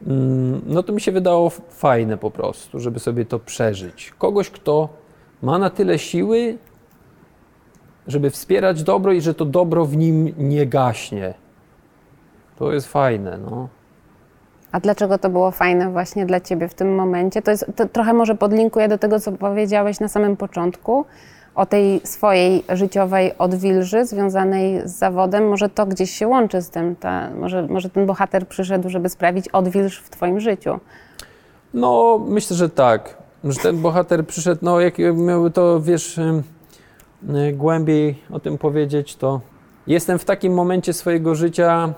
mm, 0.08 0.62
no 0.66 0.84
to 0.84 0.94
mi 0.94 1.02
się 1.02 1.12
wydało 1.12 1.50
fajne 1.70 2.18
po 2.18 2.32
prostu, 2.32 2.80
żeby 2.80 3.00
sobie 3.00 3.26
to 3.26 3.40
przeżyć. 3.40 4.14
Kogoś, 4.18 4.50
kto 4.50 4.90
ma 5.42 5.60
na 5.60 5.70
tyle 5.70 6.00
siły, 6.00 6.58
żeby 8.08 8.30
wspierać 8.30 8.84
dobro 8.84 9.12
i 9.12 9.22
że 9.22 9.34
to 9.34 9.46
dobro 9.46 9.86
w 9.86 9.98
nim 9.98 10.34
nie 10.38 10.66
gaśnie. 10.66 11.34
To 12.60 12.74
jest 12.74 12.88
fajne, 12.88 13.38
no. 13.38 13.68
A 14.74 14.80
dlaczego 14.80 15.18
to 15.18 15.30
było 15.30 15.52
fajne 15.52 15.92
właśnie 15.92 16.26
dla 16.26 16.40
Ciebie 16.40 16.68
w 16.68 16.74
tym 16.74 16.96
momencie? 16.96 17.42
To, 17.42 17.52
jest, 17.52 17.66
to 17.76 17.88
trochę 17.88 18.14
może 18.14 18.36
podlinkuję 18.36 18.88
do 18.88 18.98
tego, 18.98 19.20
co 19.20 19.32
powiedziałeś 19.32 20.00
na 20.00 20.08
samym 20.08 20.38
początku 20.38 21.06
o 21.56 21.66
tej 21.66 22.02
swojej 22.04 22.64
życiowej 22.70 23.38
odwilży 23.38 24.06
związanej 24.06 24.82
z 24.86 24.92
zawodem. 24.92 25.48
Może 25.48 25.70
to 25.70 25.86
gdzieś 25.86 26.12
się 26.12 26.28
łączy 26.28 26.62
z 26.62 26.70
tym. 26.70 26.96
Ta, 26.96 27.30
może, 27.30 27.68
może 27.68 27.90
ten 27.90 28.06
bohater 28.06 28.48
przyszedł, 28.48 28.90
żeby 28.90 29.10
sprawić 29.10 29.48
odwilż 29.48 30.00
w 30.00 30.10
Twoim 30.10 30.40
życiu. 30.40 30.80
No, 31.74 32.20
myślę, 32.28 32.56
że 32.56 32.70
tak. 32.70 33.18
Że 33.44 33.60
ten 33.60 33.82
bohater 33.82 34.28
przyszedł, 34.28 34.60
no 34.62 34.80
jak 34.80 34.98
miałby 35.14 35.52
to, 35.52 35.82
wiesz, 35.82 36.20
głębiej 37.54 38.16
o 38.32 38.40
tym 38.40 38.58
powiedzieć, 38.58 39.16
to 39.16 39.42
jestem 39.88 40.20
w 40.20 40.26
takim 40.26 40.54
momencie 40.54 40.94
swojego 40.94 41.36
życia, 41.36 41.94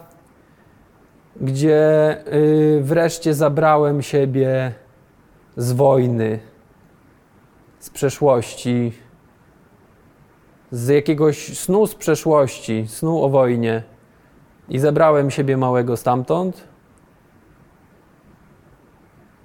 gdzie 1.41 2.17
y, 2.33 2.79
wreszcie 2.83 3.33
zabrałem 3.33 4.01
siebie 4.01 4.71
z 5.57 5.71
wojny, 5.71 6.39
z 7.79 7.89
przeszłości, 7.89 8.93
z 10.71 10.87
jakiegoś 10.87 11.57
snu 11.57 11.87
z 11.87 11.95
przeszłości, 11.95 12.85
snu 12.87 13.23
o 13.23 13.29
wojnie 13.29 13.83
i 14.69 14.79
zabrałem 14.79 15.31
siebie 15.31 15.57
małego 15.57 15.97
stamtąd 15.97 16.67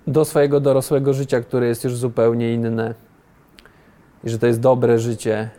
do 0.07 0.25
swojego 0.25 0.61
dorosłego 0.61 1.15
życia, 1.15 1.41
które 1.41 1.67
jest 1.67 1.85
już 1.85 1.97
zupełnie 1.97 2.55
inne. 2.55 2.95
I 4.25 4.31
że 4.31 4.39
to 4.39 4.47
jest 4.47 4.61
dobre 4.61 4.99
życie. 4.99 5.51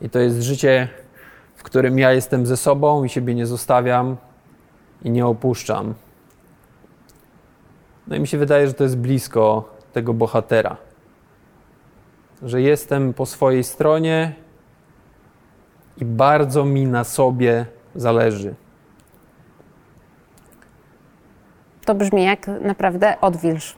I 0.00 0.10
to 0.10 0.18
jest 0.18 0.42
życie, 0.42 0.88
w 1.54 1.62
którym 1.62 1.98
ja 1.98 2.12
jestem 2.12 2.46
ze 2.46 2.56
sobą 2.56 3.04
i 3.04 3.08
siebie 3.08 3.34
nie 3.34 3.46
zostawiam 3.46 4.16
i 5.04 5.10
nie 5.10 5.26
opuszczam. 5.26 5.94
No 8.06 8.16
i 8.16 8.20
mi 8.20 8.26
się 8.26 8.38
wydaje, 8.38 8.66
że 8.66 8.74
to 8.74 8.84
jest 8.84 8.98
blisko 8.98 9.68
tego 9.92 10.14
bohatera. 10.14 10.76
Że 12.42 12.62
jestem 12.62 13.14
po 13.14 13.26
swojej 13.26 13.64
stronie 13.64 14.34
i 15.96 16.04
bardzo 16.04 16.64
mi 16.64 16.86
na 16.86 17.04
sobie 17.04 17.66
zależy. 17.94 18.54
To 21.84 21.94
brzmi 21.94 22.24
jak 22.24 22.46
naprawdę 22.60 23.20
odwilż. 23.20 23.76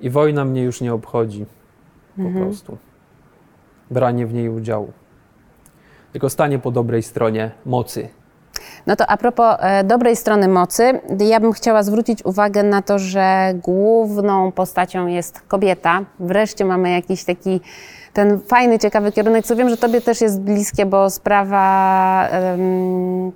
I 0.00 0.10
wojna 0.10 0.44
mnie 0.44 0.62
już 0.62 0.80
nie 0.80 0.94
obchodzi. 0.94 1.46
Po 2.16 2.22
Mhm. 2.22 2.44
prostu. 2.46 2.78
Branie 3.90 4.26
w 4.26 4.34
niej 4.34 4.48
udziału. 4.48 4.92
Tylko 6.12 6.30
stanie 6.30 6.58
po 6.58 6.70
dobrej 6.70 7.02
stronie 7.02 7.50
mocy. 7.66 8.08
No 8.86 8.96
to 8.96 9.06
a 9.06 9.16
propos 9.16 9.56
e, 9.60 9.84
dobrej 9.84 10.16
strony 10.16 10.48
mocy, 10.48 11.00
ja 11.18 11.40
bym 11.40 11.52
chciała 11.52 11.82
zwrócić 11.82 12.24
uwagę 12.24 12.62
na 12.62 12.82
to, 12.82 12.98
że 12.98 13.52
główną 13.54 14.52
postacią 14.52 15.06
jest 15.06 15.40
kobieta. 15.40 16.00
Wreszcie 16.20 16.64
mamy 16.64 16.90
jakiś 16.90 17.24
taki 17.24 17.60
ten 18.12 18.40
fajny, 18.40 18.78
ciekawy 18.78 19.12
kierunek, 19.12 19.46
co 19.46 19.56
wiem, 19.56 19.68
że 19.68 19.76
tobie 19.76 20.00
też 20.00 20.20
jest 20.20 20.40
bliskie, 20.40 20.86
bo 20.86 21.10
sprawa 21.10 22.28
em, 22.30 23.32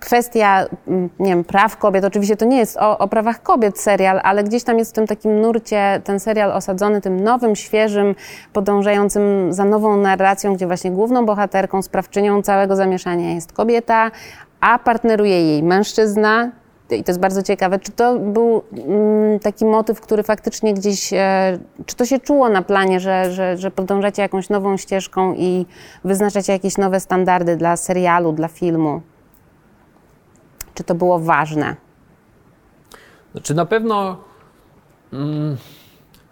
kwestia, 0.00 0.66
mm, 0.88 1.10
nie 1.18 1.30
wiem, 1.30 1.44
praw 1.44 1.76
kobiet, 1.76 2.04
oczywiście 2.04 2.36
to 2.36 2.44
nie 2.44 2.58
jest 2.58 2.76
o, 2.76 2.98
o 2.98 3.08
prawach 3.08 3.42
kobiet 3.42 3.80
serial, 3.80 4.20
ale 4.22 4.44
gdzieś 4.44 4.64
tam 4.64 4.78
jest 4.78 4.90
w 4.90 4.94
tym 4.94 5.06
takim 5.06 5.40
nurcie 5.40 6.00
ten 6.04 6.20
serial 6.20 6.52
osadzony 6.52 7.00
tym 7.00 7.20
nowym, 7.20 7.56
świeżym, 7.56 8.14
podążającym 8.52 9.52
za 9.52 9.64
nową 9.64 9.96
narracją, 9.96 10.54
gdzie 10.54 10.66
właśnie 10.66 10.90
główną 10.90 11.26
bohaterką, 11.26 11.82
sprawczynią 11.82 12.42
całego 12.42 12.76
zamieszania 12.76 13.34
jest 13.34 13.52
kobieta, 13.52 14.10
a 14.60 14.78
partneruje 14.78 15.42
jej 15.42 15.62
mężczyzna. 15.62 16.50
I 16.90 17.04
to 17.04 17.10
jest 17.10 17.20
bardzo 17.20 17.42
ciekawe. 17.42 17.78
Czy 17.78 17.92
to 17.92 18.18
był 18.18 18.62
mm, 18.72 19.38
taki 19.38 19.64
motyw, 19.64 20.00
który 20.00 20.22
faktycznie 20.22 20.74
gdzieś, 20.74 21.12
e, 21.12 21.58
czy 21.86 21.96
to 21.96 22.04
się 22.06 22.18
czuło 22.18 22.48
na 22.48 22.62
planie, 22.62 23.00
że, 23.00 23.32
że, 23.32 23.56
że 23.56 23.70
podążacie 23.70 24.22
jakąś 24.22 24.48
nową 24.48 24.76
ścieżką 24.76 25.34
i 25.34 25.66
wyznaczacie 26.04 26.52
jakieś 26.52 26.78
nowe 26.78 27.00
standardy 27.00 27.56
dla 27.56 27.76
serialu, 27.76 28.32
dla 28.32 28.48
filmu? 28.48 29.00
Czy 30.76 30.84
to 30.84 30.94
było 30.94 31.18
ważne? 31.18 31.76
Znaczy 33.32 33.54
na 33.54 33.66
pewno. 33.66 34.16
Mm, 35.12 35.56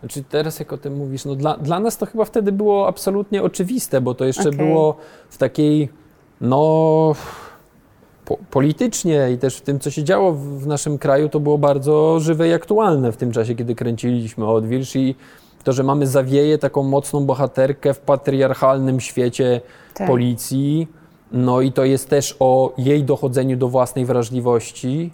znaczy 0.00 0.24
teraz 0.28 0.58
jak 0.58 0.72
o 0.72 0.78
tym 0.78 0.96
mówisz, 0.96 1.24
no 1.24 1.34
dla, 1.34 1.56
dla 1.56 1.80
nas 1.80 1.98
to 1.98 2.06
chyba 2.06 2.24
wtedy 2.24 2.52
było 2.52 2.88
absolutnie 2.88 3.42
oczywiste, 3.42 4.00
bo 4.00 4.14
to 4.14 4.24
jeszcze 4.24 4.48
Okej. 4.48 4.58
było 4.58 4.96
w 5.30 5.38
takiej, 5.38 5.88
no 6.40 7.14
po, 8.24 8.36
politycznie 8.50 9.30
i 9.34 9.38
też 9.38 9.56
w 9.56 9.60
tym, 9.60 9.80
co 9.80 9.90
się 9.90 10.04
działo 10.04 10.32
w, 10.32 10.62
w 10.62 10.66
naszym 10.66 10.98
kraju, 10.98 11.28
to 11.28 11.40
było 11.40 11.58
bardzo 11.58 12.20
żywe 12.20 12.48
i 12.48 12.52
aktualne 12.52 13.12
w 13.12 13.16
tym 13.16 13.32
czasie, 13.32 13.54
kiedy 13.54 13.74
kręciliśmy 13.74 14.46
Odwilż 14.46 14.96
i 14.96 15.14
to, 15.64 15.72
że 15.72 15.82
mamy 15.82 16.06
zawieję 16.06 16.58
taką 16.58 16.82
mocną 16.82 17.26
bohaterkę 17.26 17.94
w 17.94 17.98
patriarchalnym 17.98 19.00
świecie 19.00 19.60
Tak. 19.94 20.06
policji, 20.06 20.88
no 21.32 21.60
i 21.60 21.72
to 21.72 21.84
jest 21.84 22.08
też 22.08 22.36
o 22.40 22.72
jej 22.78 23.04
dochodzeniu 23.04 23.56
do 23.56 23.68
własnej 23.68 24.04
wrażliwości, 24.04 25.10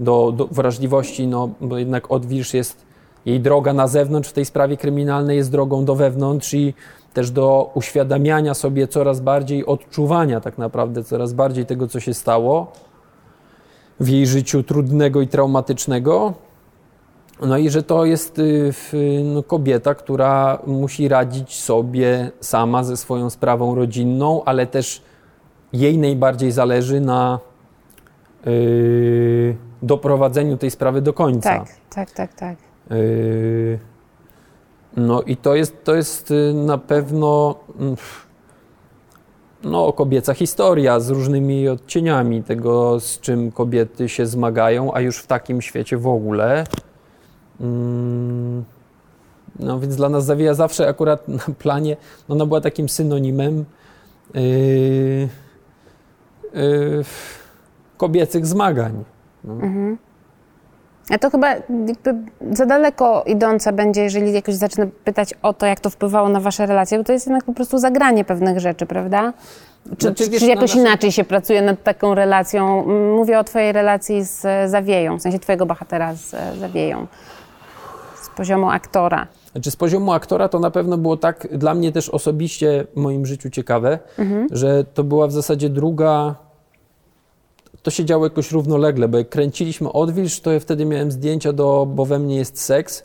do, 0.00 0.32
do 0.36 0.46
wrażliwości, 0.46 1.26
no 1.26 1.48
bo 1.60 1.78
jednak 1.78 2.10
Odwilż 2.10 2.54
jest, 2.54 2.86
jej 3.26 3.40
droga 3.40 3.72
na 3.72 3.88
zewnątrz 3.88 4.28
w 4.28 4.32
tej 4.32 4.44
sprawie 4.44 4.76
kryminalnej 4.76 5.36
jest 5.36 5.50
drogą 5.50 5.84
do 5.84 5.94
wewnątrz 5.94 6.54
i 6.54 6.74
też 7.14 7.30
do 7.30 7.70
uświadamiania 7.74 8.54
sobie 8.54 8.88
coraz 8.88 9.20
bardziej, 9.20 9.66
odczuwania 9.66 10.40
tak 10.40 10.58
naprawdę 10.58 11.04
coraz 11.04 11.32
bardziej 11.32 11.66
tego, 11.66 11.88
co 11.88 12.00
się 12.00 12.14
stało 12.14 12.72
w 14.00 14.08
jej 14.08 14.26
życiu 14.26 14.62
trudnego 14.62 15.20
i 15.20 15.28
traumatycznego. 15.28 16.34
No 17.40 17.58
i 17.58 17.70
że 17.70 17.82
to 17.82 18.04
jest 18.04 18.38
y, 18.38 18.72
no, 19.24 19.42
kobieta, 19.42 19.94
która 19.94 20.58
musi 20.66 21.08
radzić 21.08 21.60
sobie 21.60 22.30
sama 22.40 22.84
ze 22.84 22.96
swoją 22.96 23.30
sprawą 23.30 23.74
rodzinną, 23.74 24.42
ale 24.44 24.66
też 24.66 25.02
jej 25.78 25.98
najbardziej 25.98 26.52
zależy 26.52 27.00
na 27.00 27.38
y, 28.46 29.56
doprowadzeniu 29.82 30.56
tej 30.56 30.70
sprawy 30.70 31.02
do 31.02 31.12
końca. 31.12 31.50
Tak, 31.58 31.68
tak, 31.90 32.10
tak, 32.10 32.34
tak. 32.34 32.56
Yy, 32.90 33.78
No 34.96 35.22
i 35.22 35.36
to 35.36 35.54
jest, 35.54 35.84
to 35.84 35.94
jest 35.94 36.30
y, 36.30 36.52
na 36.54 36.78
pewno 36.78 37.54
mm, 37.80 37.96
no, 39.64 39.92
kobieca 39.92 40.34
historia 40.34 41.00
z 41.00 41.10
różnymi 41.10 41.68
odcieniami 41.68 42.42
tego, 42.42 43.00
z 43.00 43.20
czym 43.20 43.52
kobiety 43.52 44.08
się 44.08 44.26
zmagają, 44.26 44.94
a 44.94 45.00
już 45.00 45.18
w 45.18 45.26
takim 45.26 45.62
świecie 45.62 45.96
w 45.98 46.06
ogóle. 46.06 46.64
Mm, 47.60 48.64
No 49.58 49.80
więc 49.80 49.96
dla 49.96 50.08
nas 50.08 50.24
Zawija 50.24 50.54
zawsze 50.54 50.88
akurat 50.88 51.28
na 51.28 51.44
planie, 51.58 51.96
no 52.28 52.34
ona 52.34 52.46
była 52.46 52.60
takim 52.60 52.88
synonimem 52.88 53.64
yy, 54.34 55.28
yy, 56.54 57.04
kobiecych 57.96 58.46
zmagań. 58.46 59.04
No. 59.44 59.54
A 61.10 61.18
to 61.18 61.30
chyba 61.30 61.54
za 62.52 62.66
daleko 62.66 63.22
idące 63.26 63.72
będzie, 63.72 64.02
jeżeli 64.02 64.32
jakoś 64.32 64.54
zacznę 64.54 64.86
pytać 65.04 65.34
o 65.42 65.52
to, 65.52 65.66
jak 65.66 65.80
to 65.80 65.90
wpływało 65.90 66.28
na 66.28 66.40
wasze 66.40 66.66
relacje, 66.66 66.98
bo 66.98 67.04
to 67.04 67.12
jest 67.12 67.26
jednak 67.26 67.44
po 67.44 67.52
prostu 67.52 67.78
zagranie 67.78 68.24
pewnych 68.24 68.60
rzeczy, 68.60 68.86
prawda? 68.86 69.32
Czy, 69.98 70.06
Znaczy, 70.06 70.24
czy, 70.24 70.30
wiesz, 70.30 70.40
czy 70.42 70.46
jakoś 70.48 70.70
naszym- 70.70 70.80
inaczej 70.80 71.12
się 71.12 71.24
pracuje 71.24 71.62
nad 71.62 71.82
taką 71.82 72.14
relacją? 72.14 72.86
Mówię 73.16 73.38
o 73.38 73.44
twojej 73.44 73.72
relacji 73.72 74.24
z 74.24 74.70
Zawieją, 74.70 75.18
w 75.18 75.22
sensie 75.22 75.38
twojego 75.38 75.66
bohatera 75.66 76.14
z 76.14 76.34
Zawieją, 76.58 77.06
z 78.22 78.28
poziomu 78.28 78.70
aktora. 78.70 79.26
Znaczy 79.56 79.70
z 79.70 79.76
poziomu 79.76 80.12
aktora 80.12 80.48
to 80.48 80.58
na 80.58 80.70
pewno 80.70 80.98
było 80.98 81.16
tak 81.16 81.48
dla 81.58 81.74
mnie 81.74 81.92
też 81.92 82.08
osobiście 82.08 82.86
w 82.96 83.00
moim 83.00 83.26
życiu 83.26 83.50
ciekawe, 83.50 83.98
że 84.52 84.84
to 84.94 85.04
była 85.04 85.26
w 85.26 85.32
zasadzie 85.32 85.68
druga. 85.68 86.34
To 87.82 87.90
się 87.90 88.04
działo 88.04 88.24
jakoś 88.26 88.52
równolegle, 88.52 89.08
bo 89.08 89.18
jak 89.18 89.28
kręciliśmy 89.28 89.92
Odwilż, 89.92 90.40
to 90.40 90.52
ja 90.52 90.60
wtedy 90.60 90.84
miałem 90.84 91.10
zdjęcia 91.10 91.52
do 91.52 91.86
Bo 91.94 92.04
we 92.04 92.18
mnie 92.18 92.36
jest 92.36 92.60
seks. 92.60 93.02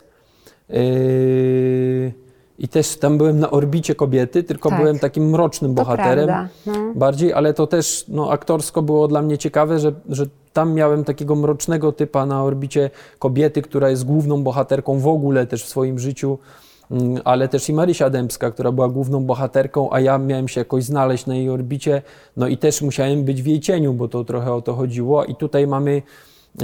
Yy, 0.68 2.12
I 2.58 2.68
też 2.68 2.96
tam 2.96 3.18
byłem 3.18 3.40
na 3.40 3.50
orbicie 3.50 3.94
kobiety, 3.94 4.42
tylko 4.42 4.68
Tak. 4.68 4.80
byłem 4.80 4.98
takim 4.98 5.30
mrocznym 5.30 5.74
To 5.74 5.82
bohaterem. 5.82 6.48
No. 6.66 6.72
bardziej, 6.94 7.32
ale 7.32 7.54
to 7.54 7.66
też 7.66 8.04
no, 8.08 8.30
aktorsko 8.30 8.82
było 8.82 9.08
dla 9.08 9.22
mnie 9.22 9.38
ciekawe, 9.38 9.78
że, 9.78 9.92
że 10.08 10.26
tam 10.52 10.74
miałem 10.74 11.04
takiego 11.04 11.34
mrocznego 11.34 11.92
typa 11.92 12.26
na 12.26 12.44
orbicie 12.44 12.90
kobiety, 13.18 13.62
która 13.62 13.90
jest 13.90 14.04
główną 14.04 14.42
bohaterką 14.42 14.98
w 14.98 15.06
ogóle 15.06 15.46
też 15.46 15.64
w 15.64 15.68
swoim 15.68 15.98
życiu, 15.98 16.38
mm, 16.90 17.20
ale 17.24 17.48
też 17.48 17.68
i 17.68 17.72
Marysia 17.72 18.10
Dębska, 18.10 18.50
która 18.50 18.72
była 18.72 18.88
główną 18.88 19.24
bohaterką, 19.24 19.92
a 19.92 20.00
ja 20.00 20.18
miałem 20.18 20.48
się 20.48 20.60
jakoś 20.60 20.84
znaleźć 20.84 21.26
na 21.26 21.34
jej 21.34 21.50
orbicie, 21.50 22.02
no 22.36 22.48
i 22.48 22.58
też 22.58 22.82
musiałem 22.82 23.24
być 23.24 23.42
w 23.42 23.46
jej 23.46 23.60
cieniu, 23.60 23.92
bo 23.92 24.08
to 24.08 24.24
trochę 24.24 24.52
o 24.52 24.62
to 24.62 24.74
chodziło. 24.74 25.24
I 25.24 25.34
tutaj 25.34 25.66
mamy, 25.66 26.02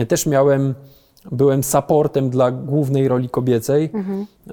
też 0.09 0.27
miałem 0.27 0.75
byłem 1.33 1.63
supportem 1.63 2.31
dla 2.31 2.51
głównej 2.51 3.09
roli 3.09 3.29
kobiecej. 3.29 3.91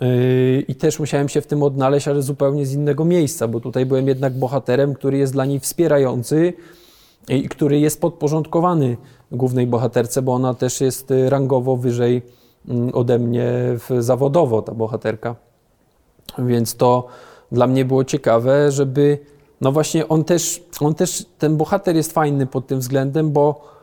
Yy, 0.02 0.62
i 0.68 0.76
też 0.76 1.00
musiałem 1.00 1.30
się 1.30 1.42
w 1.42 1.48
tym 1.48 1.64
odnaleźć, 1.64 2.08
ale 2.08 2.22
zupełnie 2.22 2.66
z 2.66 2.74
innego 2.74 3.06
miejsca, 3.06 3.48
bo 3.48 3.60
tutaj 3.60 3.86
byłem 3.86 4.08
jednak 4.08 4.34
bohaterem, 4.34 4.94
który 4.94 5.18
jest 5.18 5.34
dla 5.34 5.46
niej 5.46 5.60
wspierający 5.60 6.54
i 7.30 7.50
który 7.50 7.80
jest 7.80 8.02
podporządkowany 8.02 8.98
głównej 9.32 9.68
bohaterce, 9.68 10.22
bo 10.22 10.34
ona 10.34 10.54
też 10.54 10.82
jest 10.82 11.12
y, 11.12 11.30
rangowo 11.30 11.76
wyżej 11.76 12.22
mm, 12.68 12.90
ode 12.94 13.20
mnie 13.20 13.52
zawodowo, 14.00 14.62
ta 14.62 14.72
bohaterka. 14.72 15.36
Więc 16.38 16.76
to 16.76 17.08
dla 17.52 17.68
mnie 17.68 17.86
było 17.86 18.04
ciekawe, 18.04 18.72
żeby, 18.72 19.20
no 19.62 19.72
właśnie 19.72 20.08
on 20.08 20.24
też, 20.24 20.64
on 20.80 20.96
też, 20.96 21.26
ten 21.38 21.58
bohater 21.58 21.96
jest 21.96 22.12
fajny 22.12 22.48
pod 22.48 22.68
tym 22.68 22.80
względem, 22.80 23.32
bo 23.32 23.76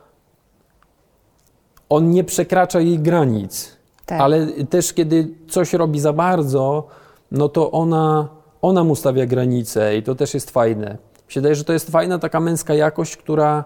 on 1.89 2.11
nie 2.11 2.25
przekracza 2.25 2.81
jej 2.81 2.99
granic, 2.99 3.77
Tak. 4.07 4.21
ale 4.21 4.47
też 4.47 4.93
kiedy 4.93 5.29
coś 5.49 5.73
robi 5.73 6.01
za 6.01 6.13
bardzo, 6.13 6.87
no 7.31 7.49
to 7.49 7.71
ona, 7.71 8.29
ona 8.63 8.85
mu 8.85 8.97
stawia 8.97 9.27
granice 9.27 9.97
i 9.97 10.03
to 10.03 10.15
też 10.15 10.35
jest 10.35 10.51
fajne. 10.51 10.91
Mi 11.27 11.33
się 11.33 11.41
wydaje, 11.41 11.55
że 11.55 11.65
to 11.65 11.73
jest 11.73 11.91
fajna 11.91 12.19
taka 12.19 12.41
męska 12.41 12.75
jakość, 12.75 13.17
która 13.17 13.65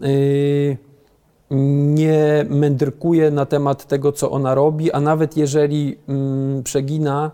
yy, 0.00 0.76
nie 1.50 2.46
mędrkuje 2.48 3.30
na 3.30 3.46
temat 3.46 3.86
tego, 3.86 4.12
co 4.12 4.30
ona 4.30 4.54
robi, 4.54 4.92
a 4.92 5.00
nawet 5.00 5.36
jeżeli 5.36 5.98
mm, 6.08 6.62
przegina, 6.62 7.30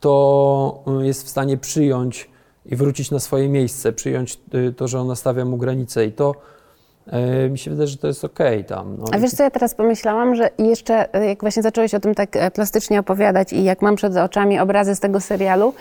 to 0.00 0.84
y, 1.00 1.06
jest 1.06 1.24
w 1.24 1.28
stanie 1.28 1.56
przyjąć 1.56 2.30
i 2.66 2.76
wrócić 2.76 3.10
na 3.10 3.18
swoje 3.18 3.48
miejsce, 3.48 3.92
przyjąć 3.92 4.40
y, 4.54 4.72
to, 4.72 4.88
że 4.88 5.00
ona 5.00 5.14
stawia 5.14 5.44
mu 5.44 5.56
granice 5.56 6.06
i 6.06 6.12
to 6.12 6.34
E, 7.06 7.48
mi 7.48 7.58
się 7.58 7.70
wydaje, 7.70 7.86
że 7.86 7.96
to 7.96 8.06
jest 8.06 8.24
okej 8.24 8.64
tam. 8.64 8.96
No. 8.98 9.04
A 9.12 9.18
wiesz 9.18 9.30
co, 9.30 9.42
ja 9.42 9.50
teraz 9.50 9.74
pomyślałam, 9.74 10.34
że 10.34 10.50
jeszcze 10.58 11.14
e, 11.14 11.26
jak 11.26 11.40
właśnie 11.40 11.62
zacząłeś 11.62 11.94
o 11.94 12.00
tym 12.00 12.14
tak 12.14 12.36
e, 12.36 12.50
plastycznie 12.50 13.00
opowiadać 13.00 13.52
i 13.52 13.64
jak 13.64 13.82
mam 13.82 13.96
przed 13.96 14.16
oczami 14.16 14.58
obrazy 14.58 14.94
z 14.94 15.00
tego 15.00 15.20
serialu, 15.20 15.74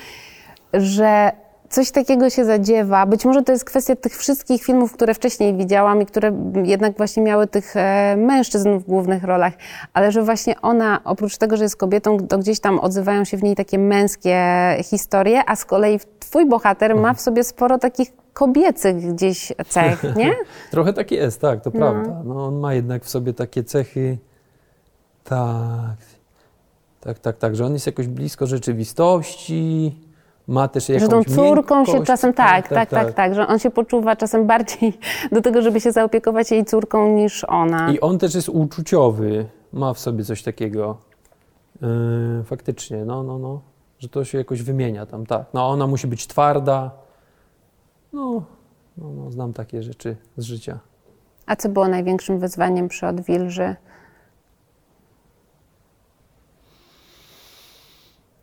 że 0.74 1.32
coś 1.70 1.92
takiego 1.92 2.30
się 2.30 2.46
zadziewa. 2.46 3.06
Być 3.06 3.26
może 3.26 3.44
to 3.44 3.52
jest 3.52 3.66
kwestia 3.66 3.96
tych 3.96 4.18
wszystkich 4.18 4.64
filmów, 4.64 4.94
które 4.94 5.14
wcześniej 5.14 5.56
widziałam 5.56 6.02
i 6.02 6.06
które 6.06 6.32
jednak 6.64 6.98
właśnie 6.98 7.24
miały 7.24 7.48
tych 7.48 7.76
e, 7.76 8.16
mężczyzn 8.18 8.80
w 8.80 8.84
głównych 8.84 9.24
rolach, 9.24 9.54
ale 9.94 10.12
że 10.12 10.24
właśnie 10.24 10.62
ona, 10.62 11.02
oprócz 11.04 11.38
tego, 11.38 11.58
że 11.58 11.64
jest 11.64 11.76
kobietą, 11.76 12.28
to 12.28 12.38
gdzieś 12.38 12.60
tam 12.60 12.80
odzywają 12.80 13.26
się 13.26 13.38
w 13.38 13.44
niej 13.44 13.56
takie 13.56 13.80
męskie 13.80 14.40
historie, 14.84 15.42
a 15.48 15.56
z 15.56 15.66
kolei 15.66 16.00
twój 16.20 16.46
bohater 16.46 16.96
ma 16.96 17.14
w 17.14 17.22
sobie 17.22 17.44
sporo 17.44 17.78
takich 17.78 18.12
kobiecych 18.34 19.14
gdzieś 19.14 19.54
cech, 19.68 20.04
nie? 20.16 20.36
Trochę 20.72 20.94
tak 20.94 21.12
jest, 21.12 21.42
tak, 21.42 21.62
to 21.62 21.72
prawda. 21.72 22.22
No, 22.26 22.46
on 22.46 22.60
ma 22.60 22.74
jednak 22.74 23.04
w 23.04 23.10
sobie 23.10 23.34
takie 23.34 23.64
cechy, 23.64 24.18
tak, 25.24 25.98
tak, 27.02 27.20
tak, 27.20 27.38
tak, 27.38 27.56
że 27.56 27.66
on 27.66 27.74
jest 27.74 27.86
jakoś 27.86 28.08
blisko 28.08 28.48
rzeczywistości, 28.48 29.96
ma 30.50 30.68
też 30.68 30.89
jakąś 30.89 31.01
Że 31.01 31.08
tą 31.08 31.24
córką 31.24 31.86
się 31.86 31.91
miękkość. 31.91 32.08
czasem, 32.08 32.34
tak, 32.34 32.68
tak, 32.68 32.89
tak, 32.89 33.13
tak, 33.13 33.36
że 33.36 33.48
on 33.48 33.60
się 33.60 33.72
poczuwa 33.72 34.15
czasem 34.15 34.48
bardziej 34.48 34.94
do 35.32 35.41
tego, 35.41 35.62
żeby 35.62 35.82
się 35.82 35.91
zaopiekować 35.91 36.51
jej 36.51 36.65
córką 36.65 37.15
niż 37.15 37.44
ona. 37.44 37.91
I 37.91 38.00
on 38.00 38.18
też 38.18 38.36
jest 38.36 38.50
uczuciowy, 38.50 39.46
ma 39.74 39.94
w 39.94 40.00
sobie 40.00 40.24
coś 40.24 40.44
takiego. 40.44 40.98
Yy, 41.82 42.44
faktycznie, 42.44 43.06
no, 43.06 43.24
no, 43.24 43.39
no, 43.39 43.62
że 44.00 44.10
to 44.10 44.25
się 44.25 44.38
jakoś 44.38 44.62
wymienia 44.62 45.06
tam, 45.06 45.25
tak. 45.25 45.46
No, 45.53 45.70
ona 45.70 45.88
musi 45.88 46.08
być 46.08 46.27
twarda. 46.27 46.91
No, 48.13 48.44
no, 48.98 49.10
no 49.10 49.32
znam 49.32 49.53
takie 49.53 49.84
rzeczy 49.84 50.18
z 50.38 50.44
życia. 50.44 50.79
A 51.46 51.56
co 51.56 51.70
było 51.70 51.88
największym 51.88 52.39
wyzwaniem 52.39 52.88
przy 52.88 53.08
Odwilży? 53.08 53.75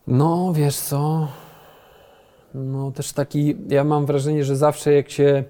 No, 0.06 0.52
wiesz 0.52 0.76
co? 0.76 1.28
No, 2.64 2.90
też 2.90 3.12
taki, 3.12 3.56
ja 3.68 3.84
mam 3.84 4.06
wrażenie, 4.06 4.44
że 4.44 4.56
zawsze 4.56 4.92
jak 4.92 5.10
się 5.10 5.44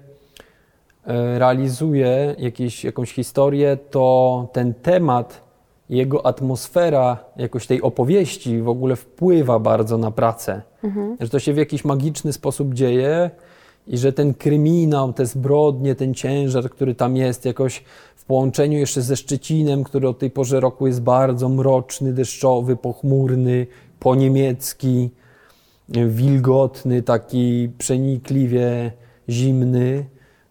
e, 1.05 1.39
realizuje 1.39 2.35
jakieś, 2.37 2.83
jakąś 2.83 3.13
historię, 3.13 3.77
to 3.91 4.47
ten 4.53 4.73
temat, 4.73 5.47
jego 5.89 6.25
atmosfera 6.25 7.17
jakoś 7.35 7.67
tej 7.67 7.81
opowieści 7.81 8.61
w 8.61 8.69
ogóle 8.69 8.95
wpływa 8.95 9.59
bardzo 9.59 9.97
na 9.97 10.11
pracę. 10.11 10.61
Że 11.19 11.29
to 11.29 11.39
się 11.39 11.53
w 11.53 11.57
jakiś 11.57 11.85
magiczny 11.85 12.33
sposób 12.33 12.73
dzieje 12.73 13.31
i 13.87 13.97
że 13.97 14.13
ten 14.13 14.33
kryminał, 14.33 15.13
te 15.13 15.25
zbrodnie, 15.25 15.95
ten 15.95 16.13
ciężar, 16.13 16.69
który 16.69 16.95
tam 16.95 17.15
jest, 17.15 17.45
jakoś 17.45 17.83
w 18.15 18.25
połączeniu 18.25 18.79
jeszcze 18.79 19.01
ze 19.01 19.15
Szczecinem, 19.15 19.83
który 19.83 20.07
o 20.07 20.13
tej 20.13 20.31
porze 20.31 20.59
roku 20.59 20.87
jest 20.87 21.01
bardzo 21.01 21.49
mroczny, 21.49 22.13
deszczowy, 22.13 22.75
pochmurny, 22.75 23.67
poniemiecki, 23.99 25.09
wilgotny, 25.89 27.01
taki 27.01 27.69
przenikliwie 27.77 28.91
zimny, 29.29 30.05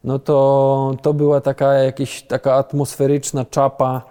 no 0.04 0.18
to, 0.18 0.96
to 1.02 1.14
była 1.14 1.40
taka 1.40 1.72
jakaś 1.72 2.22
taka 2.22 2.54
atmosferyczna 2.54 3.44
czapa 3.44 4.02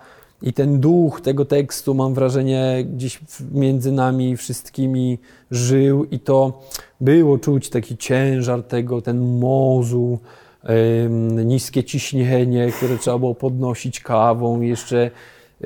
i 0.42 0.54
ten 0.54 0.80
duch 0.80 1.22
tego 1.22 1.46
tekstu, 1.46 1.94
mam 1.94 2.14
wrażenie, 2.14 2.86
gdzieś 2.94 3.20
między 3.52 3.92
nami 3.92 4.38
wszystkimi 4.38 5.20
żył 5.52 6.06
i 6.06 6.20
to 6.20 6.62
było 7.02 7.38
czuć 7.38 7.70
taki 7.70 7.98
ciężar 7.98 8.64
tego, 8.64 9.02
ten 9.02 9.40
mozu, 9.40 10.20
niskie 11.46 11.84
ciśnienie, 11.84 12.72
które 12.72 12.98
trzeba 12.98 13.18
było 13.18 13.36
podnosić 13.36 14.00
kawą 14.00 14.62
jeszcze 14.62 15.12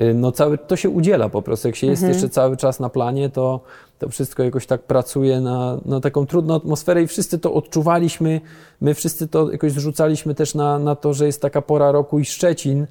y, 0.00 0.14
no 0.14 0.32
cały, 0.32 0.58
to 0.58 0.76
się 0.76 0.90
udziela 0.90 1.28
po 1.28 1.42
prostu. 1.42 1.68
Jak 1.68 1.76
się 1.76 1.86
jest 1.86 2.02
jeszcze 2.02 2.28
cały 2.28 2.56
czas 2.56 2.80
na 2.80 2.88
planie, 2.88 3.28
to, 3.28 3.60
to 4.00 4.08
wszystko 4.08 4.42
jakoś 4.42 4.66
tak 4.66 4.82
pracuje 4.82 5.40
na, 5.40 5.78
na 5.84 6.00
taką 6.00 6.26
trudną 6.26 6.54
atmosferę 6.54 7.02
i 7.02 7.06
wszyscy 7.06 7.38
to 7.38 7.54
odczuwaliśmy. 7.54 8.40
My 8.80 8.94
wszyscy 8.94 9.28
to 9.28 9.52
jakoś 9.52 9.72
zrzucaliśmy 9.72 10.34
też 10.34 10.54
na, 10.54 10.78
na 10.78 10.94
to, 10.94 11.14
że 11.14 11.26
jest 11.26 11.42
taka 11.42 11.62
pora 11.62 11.92
roku 11.92 12.18
i 12.18 12.24
Szczecin, 12.24 12.86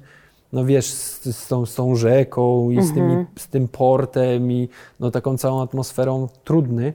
no 0.52 0.64
wiesz, 0.64 0.86
z, 0.86 1.36
z, 1.36 1.48
tą, 1.48 1.66
z 1.66 1.74
tą 1.74 1.96
rzeką 1.96 2.70
i 2.70 2.82
z, 2.82 2.94
tymi, 2.94 3.26
z 3.36 3.48
tym 3.48 3.68
portem 3.68 4.52
i 4.52 4.68
no 5.00 5.10
taką 5.10 5.38
całą 5.38 5.62
atmosferą 5.62 6.28
trudny. 6.44 6.92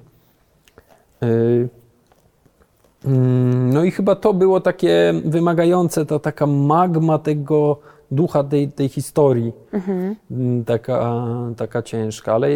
Y, 1.24 1.70
Mm, 3.06 3.74
No 3.74 3.84
i 3.84 3.92
chyba 3.92 4.16
to 4.16 4.34
było 4.34 4.62
takie 4.62 5.14
wymagające, 5.26 6.06
ta 6.06 6.20
taka 6.20 6.46
magma 6.48 7.20
tego 7.20 7.80
ducha 8.12 8.44
tej, 8.44 8.72
tej 8.72 8.90
historii, 8.90 9.54
Mm, 10.32 10.66
taka, 10.66 11.26
taka 11.58 11.82
ciężka. 11.82 12.34
Ale 12.34 12.48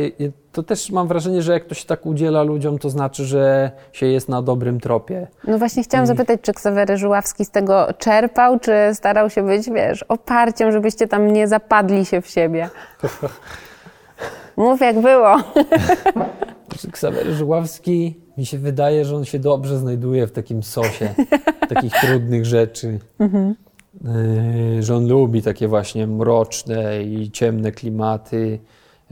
to 0.52 0.64
też 0.64 0.92
mam 0.92 1.08
wrażenie, 1.08 1.42
że 1.42 1.54
jak 1.54 1.66
to 1.66 1.76
się 1.76 1.86
tak 1.86 2.06
udziela 2.06 2.44
ludziom, 2.44 2.80
to 2.80 2.90
znaczy, 2.90 3.26
że 3.26 3.72
się 3.94 4.06
jest 4.06 4.30
na 4.30 4.42
dobrym 4.42 4.80
tropie. 4.80 5.28
No 5.48 5.58
właśnie 5.58 5.84
chciałam 5.84 6.08
zapytać, 6.08 6.40
czy 6.42 6.54
Ksawery 6.54 6.98
Żuławski 6.98 7.46
z 7.46 7.50
tego 7.50 7.88
czerpał, 7.98 8.60
czy 8.60 8.72
starał 8.94 9.30
się 9.30 9.44
być, 9.44 9.70
wiesz, 9.70 10.04
oparciem, 10.04 10.72
żebyście 10.72 11.08
tam 11.08 11.34
nie 11.34 11.48
zapadli 11.48 12.06
się 12.06 12.22
w 12.22 12.28
siebie? 12.28 12.70
Mów 14.58 14.82
jak 14.82 15.02
było. 15.02 15.36
Ksawery 16.92 17.34
Żuławski, 17.34 18.20
mi 18.38 18.46
się 18.46 18.58
wydaje, 18.58 19.06
że 19.06 19.16
on 19.16 19.26
się 19.26 19.40
dobrze 19.40 19.78
znajduje 19.78 20.28
w 20.28 20.32
takim 20.32 20.64
sosie 20.64 21.14
takich 21.76 21.94
trudnych 21.94 22.46
rzeczy. 22.46 23.00
Yy, 23.20 23.56
Że 24.80 24.96
on 24.96 25.08
lubi 25.08 25.42
takie 25.42 25.68
właśnie 25.68 26.08
mroczne 26.08 27.04
i 27.04 27.32
ciemne 27.32 27.72
klimaty. 27.72 28.60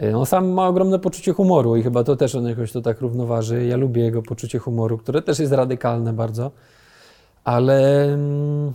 Yy, 0.02 0.18
On 0.18 0.26
sam 0.26 0.50
ma 0.50 0.68
ogromne 0.68 1.00
poczucie 1.00 1.34
humoru 1.34 1.76
i 1.76 1.84
chyba 1.84 2.04
to 2.04 2.16
też 2.16 2.36
on 2.36 2.46
jakoś 2.46 2.72
to 2.72 2.82
tak 2.82 3.02
równoważy. 3.02 3.66
Ja 3.66 3.78
lubię 3.78 4.02
jego 4.02 4.22
poczucie 4.22 4.60
humoru, 4.60 4.98
które 4.98 5.22
też 5.22 5.40
jest 5.40 5.54
radykalne 5.54 6.14
bardzo, 6.14 6.52
ale 7.44 8.06
mm, 8.06 8.74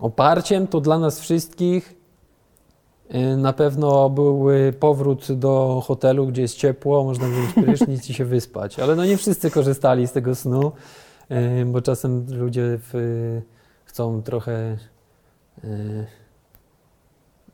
oparciem 0.00 0.66
to 0.66 0.80
dla 0.80 0.98
nas 0.98 1.20
wszystkich 1.20 1.96
Y, 3.14 3.36
Na 3.36 3.52
pewno 3.52 4.10
byłby 4.10 4.74
powrót 4.80 5.32
do 5.32 5.82
hotelu, 5.86 6.26
gdzie 6.26 6.42
jest 6.42 6.56
ciepło, 6.56 7.04
można 7.04 7.28
wziąć 7.28 7.52
prysznic 7.66 8.10
i 8.10 8.14
się 8.14 8.24
wyspać. 8.24 8.78
Ale 8.78 8.96
no 8.96 9.04
nie 9.04 9.16
wszyscy 9.16 9.50
korzystali 9.50 10.06
z 10.06 10.12
tego 10.12 10.34
snu, 10.34 10.72
y, 11.30 11.64
bo 11.66 11.82
czasem 11.82 12.26
ludzie 12.30 12.62
w, 12.92 13.40
chcą 13.96 14.22
trochę 14.22 14.76
y, 15.64 16.06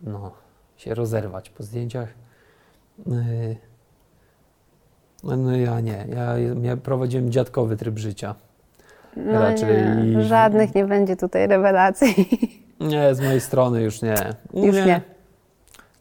no, 0.00 0.32
się 0.76 0.94
rozerwać 0.94 1.50
po 1.50 1.62
zdjęciach. 1.62 2.08
Y, 3.08 3.56
No, 5.24 5.56
ja 5.56 5.80
nie, 5.80 6.06
ja, 6.14 6.38
ja 6.62 6.76
prowadziłem 6.76 7.30
dziadkowy 7.32 7.76
tryb 7.76 7.98
życia. 7.98 8.34
No 9.16 9.40
Raczej- 9.40 10.06
nie, 10.06 10.22
żadnych 10.24 10.74
nie 10.74 10.84
będzie 10.84 11.16
tutaj 11.16 11.46
rewelacji. 11.46 12.14
Nie, 12.80 13.14
z 13.14 13.20
mojej 13.20 13.40
strony 13.40 13.82
już 13.82 14.02
nie. 14.02 14.14
Już 14.54 14.76
nie. 14.76 15.00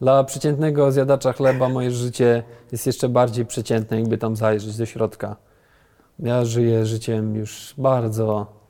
Dla 0.00 0.24
przeciętnego 0.24 0.92
zjadacza 0.92 1.32
chleba 1.32 1.68
moje 1.68 1.90
życie 1.90 2.42
jest 2.72 2.86
jeszcze 2.86 3.08
bardziej 3.08 3.46
przeciętne, 3.46 4.00
jakby 4.00 4.18
tam 4.18 4.36
zajrzeć 4.36 4.76
do 4.76 4.86
środka. 4.86 5.36
Ja 6.18 6.44
żyję 6.44 6.86
życiem 6.86 7.36
już 7.36 7.74
bardzo 7.78 8.61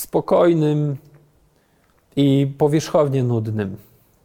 spokojnym 0.00 0.96
i 2.16 2.52
powierzchownie 2.58 3.22
nudnym. 3.22 3.76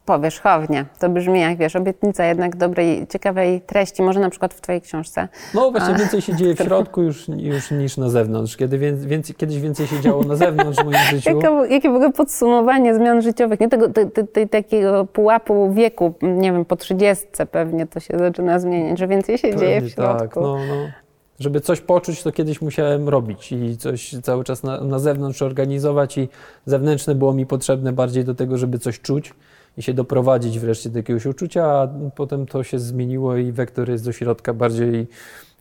Powierzchownie. 0.06 0.86
To 1.00 1.10
brzmi 1.10 1.40
jak, 1.40 1.58
wiesz, 1.58 1.76
obietnica 1.76 2.26
jednak 2.26 2.56
dobrej, 2.56 3.08
ciekawej 3.08 3.62
treści, 3.62 4.02
może 4.02 4.20
na 4.20 4.30
przykład 4.30 4.54
w 4.54 4.62
twojej 4.62 4.82
książce. 4.82 5.28
No 5.54 5.72
właśnie 5.72 5.96
więcej 5.96 6.22
się 6.22 6.36
dzieje 6.36 6.56
w 6.56 6.60
środku 6.60 7.02
już, 7.02 7.28
już 7.38 7.72
niż 7.72 7.98
na 7.98 8.10
zewnątrz. 8.10 8.58
Kiedy 8.58 8.78
wię- 8.78 8.94
więcej, 8.96 9.36
kiedyś 9.36 9.60
więcej 9.60 9.88
się 9.88 10.00
działo 10.02 10.24
na 10.24 10.36
zewnątrz 10.36 10.80
w 10.80 10.86
moim 10.86 10.98
życiu. 11.12 11.30
Jaka, 11.30 11.66
jakie 11.66 11.90
w 11.90 11.96
ogóle 11.96 12.12
podsumowanie 12.12 12.96
zmian 12.96 13.22
życiowych, 13.22 13.60
nie 13.60 13.70
tego, 13.70 13.90
te, 13.90 14.06
te, 14.06 14.24
te, 14.24 14.48
takiego 14.48 15.06
pułapu 15.06 15.74
wieku, 15.74 16.14
nie 16.22 16.52
wiem, 16.52 16.66
po 16.66 16.76
30 16.76 17.26
pewnie 17.52 17.88
to 17.88 18.00
się 18.00 18.18
zaczyna 18.18 18.60
zmieniać, 18.60 19.00
że 19.00 19.08
więcej 19.08 19.38
się 19.38 19.56
dzieje 19.56 19.82
w 19.82 19.84
Pewnie 19.84 19.90
środku. 19.90 20.20
Tak, 20.20 20.36
no, 20.36 20.58
no. 20.58 21.03
Żeby 21.44 21.62
coś 21.62 21.82
poczuć, 21.82 22.24
to 22.24 22.32
kiedyś 22.32 22.62
musiałem 22.62 23.10
robić 23.10 23.52
i 23.52 23.78
coś 23.78 24.16
cały 24.24 24.44
czas 24.44 24.64
na, 24.64 24.82
na 24.82 25.00
zewnątrz 25.00 25.42
organizować 25.42 26.18
i 26.18 26.30
zewnętrzne 26.66 27.16
było 27.16 27.34
mi 27.34 27.46
potrzebne 27.46 27.94
bardziej 27.94 28.24
do 28.26 28.36
tego, 28.36 28.58
żeby 28.58 28.80
coś 28.80 29.00
czuć 29.00 29.34
i 29.78 29.82
się 29.82 29.94
doprowadzić 29.94 30.60
wreszcie 30.60 30.90
do 30.90 31.00
jakiegoś 31.00 31.26
uczucia, 31.26 31.66
a 31.66 31.88
potem 32.16 32.46
to 32.46 32.64
się 32.64 32.80
zmieniło 32.80 33.38
i 33.38 33.52
wektor 33.52 33.90
jest 33.90 34.06
do 34.06 34.12
środka 34.12 34.54
bardziej 34.54 35.08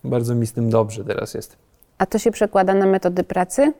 bardzo 0.03 0.35
mi 0.35 0.47
z 0.47 0.53
tym 0.53 0.69
dobrze 0.69 1.03
teraz 1.03 1.33
jest. 1.33 1.57
A 1.97 2.05
to 2.05 2.19
się 2.19 2.31
przekłada 2.31 2.73
na 2.73 2.85
metody 2.85 3.23
pracy? 3.23 3.73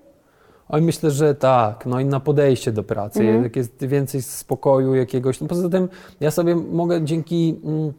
Oj, 0.69 0.81
myślę, 0.81 1.11
że 1.11 1.35
tak. 1.35 1.85
No 1.85 1.99
i 1.99 2.05
na 2.05 2.19
podejście 2.19 2.71
do 2.71 2.83
pracy. 2.83 3.19
Mhm. 3.19 3.43
Jak 3.43 3.55
jest 3.55 3.85
więcej 3.85 4.21
spokoju 4.21 4.95
jakiegoś. 4.95 5.41
No 5.41 5.47
poza 5.47 5.69
tym 5.69 5.89
ja 6.19 6.31
sobie 6.31 6.55
mogę 6.55 7.05
dzięki 7.05 7.59
mm, 7.63 7.93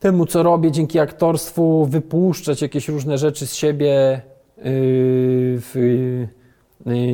temu, 0.00 0.26
co 0.26 0.42
robię, 0.42 0.70
dzięki 0.70 0.98
aktorstwu 0.98 1.86
wypuszczać 1.86 2.62
jakieś 2.62 2.88
różne 2.88 3.18
rzeczy 3.18 3.46
z 3.46 3.54
siebie 3.54 4.22
yy, 4.56 4.62
w, 5.60 5.72
y, 5.76 6.28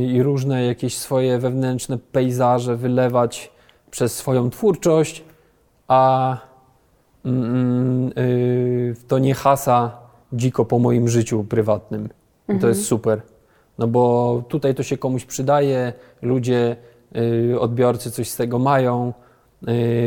i 0.07 0.23
różne 0.23 0.65
jakieś 0.65 0.97
swoje 0.97 1.39
wewnętrzne 1.39 1.99
pejzaże 1.99 2.77
wylewać 2.77 3.53
przez 3.91 4.15
swoją 4.15 4.51
twórczość, 4.51 5.25
a 5.89 6.37
mm, 7.25 8.13
y, 8.19 8.95
to 9.09 9.19
nie 9.19 9.35
hasa 9.35 9.99
dziko 10.33 10.65
po 10.65 10.79
moim 10.79 11.09
życiu 11.09 11.45
prywatnym. 11.45 12.09
I 12.49 12.59
to 12.59 12.69
jest 12.69 12.85
super. 12.85 13.23
No 13.79 13.87
bo 13.87 14.43
tutaj 14.49 14.75
to 14.75 14.83
się 14.83 14.99
komuś 14.99 15.25
przydaje, 15.25 15.93
ludzie, 16.23 16.77
odbiorcy 17.61 18.11
coś 18.11 18.31
z 18.31 18.37
tego 18.37 18.59
mają, 18.59 19.13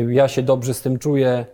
ja 0.08 0.28
się 0.28 0.42
dobrze 0.42 0.74
z 0.74 0.80
tym 0.80 0.98
czuję 0.98 1.46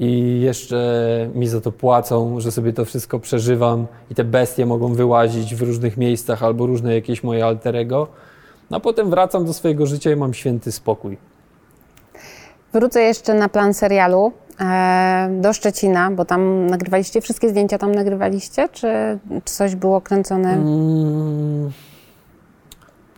i 0.00 0.40
jeszcze 0.40 1.30
mi 1.34 1.48
za 1.48 1.60
to 1.60 1.72
płacą, 1.72 2.40
że 2.40 2.52
sobie 2.52 2.72
to 2.72 2.84
wszystko 2.84 3.18
przeżywam 3.18 3.86
i 4.10 4.14
te 4.14 4.24
bestie 4.24 4.66
mogą 4.66 4.94
wyłazić 4.94 5.54
w 5.54 5.62
różnych 5.62 5.96
miejscach 5.96 6.42
albo 6.42 6.66
różne 6.66 6.94
jakieś 6.94 7.22
moje 7.22 7.44
alterego. 7.46 8.06
No 8.70 8.76
a 8.76 8.80
potem 8.80 9.10
wracam 9.10 9.44
do 9.44 9.52
swojego 9.52 9.86
życia 9.86 10.10
i 10.10 10.16
mam 10.16 10.34
święty 10.34 10.72
spokój. 10.72 11.16
Wrócę 12.72 13.02
jeszcze 13.02 13.34
na 13.34 13.48
plan 13.48 13.74
serialu 13.74 14.32
e, 14.60 15.28
do 15.40 15.52
Szczecina, 15.52 16.10
bo 16.10 16.24
tam 16.24 16.66
nagrywaliście, 16.66 17.20
wszystkie 17.20 17.48
zdjęcia 17.48 17.78
tam 17.78 17.94
nagrywaliście, 17.94 18.68
czy, 18.68 18.88
czy 19.44 19.54
coś 19.54 19.74
było 19.74 20.00
kręcone? 20.00 20.52
Mm, 20.52 21.70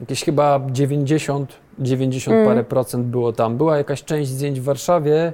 jakieś 0.01 0.25
chyba 0.25 0.61
90, 0.71 1.53
90 1.79 2.37
Mm. 2.37 2.49
parę 2.49 2.65
procent 2.65 3.07
było 3.07 3.33
tam. 3.33 3.57
Była 3.57 3.79
jakaś 3.79 4.05
część 4.05 4.31
zdjęć 4.31 4.61
w 4.61 4.65
Warszawie, 4.65 5.33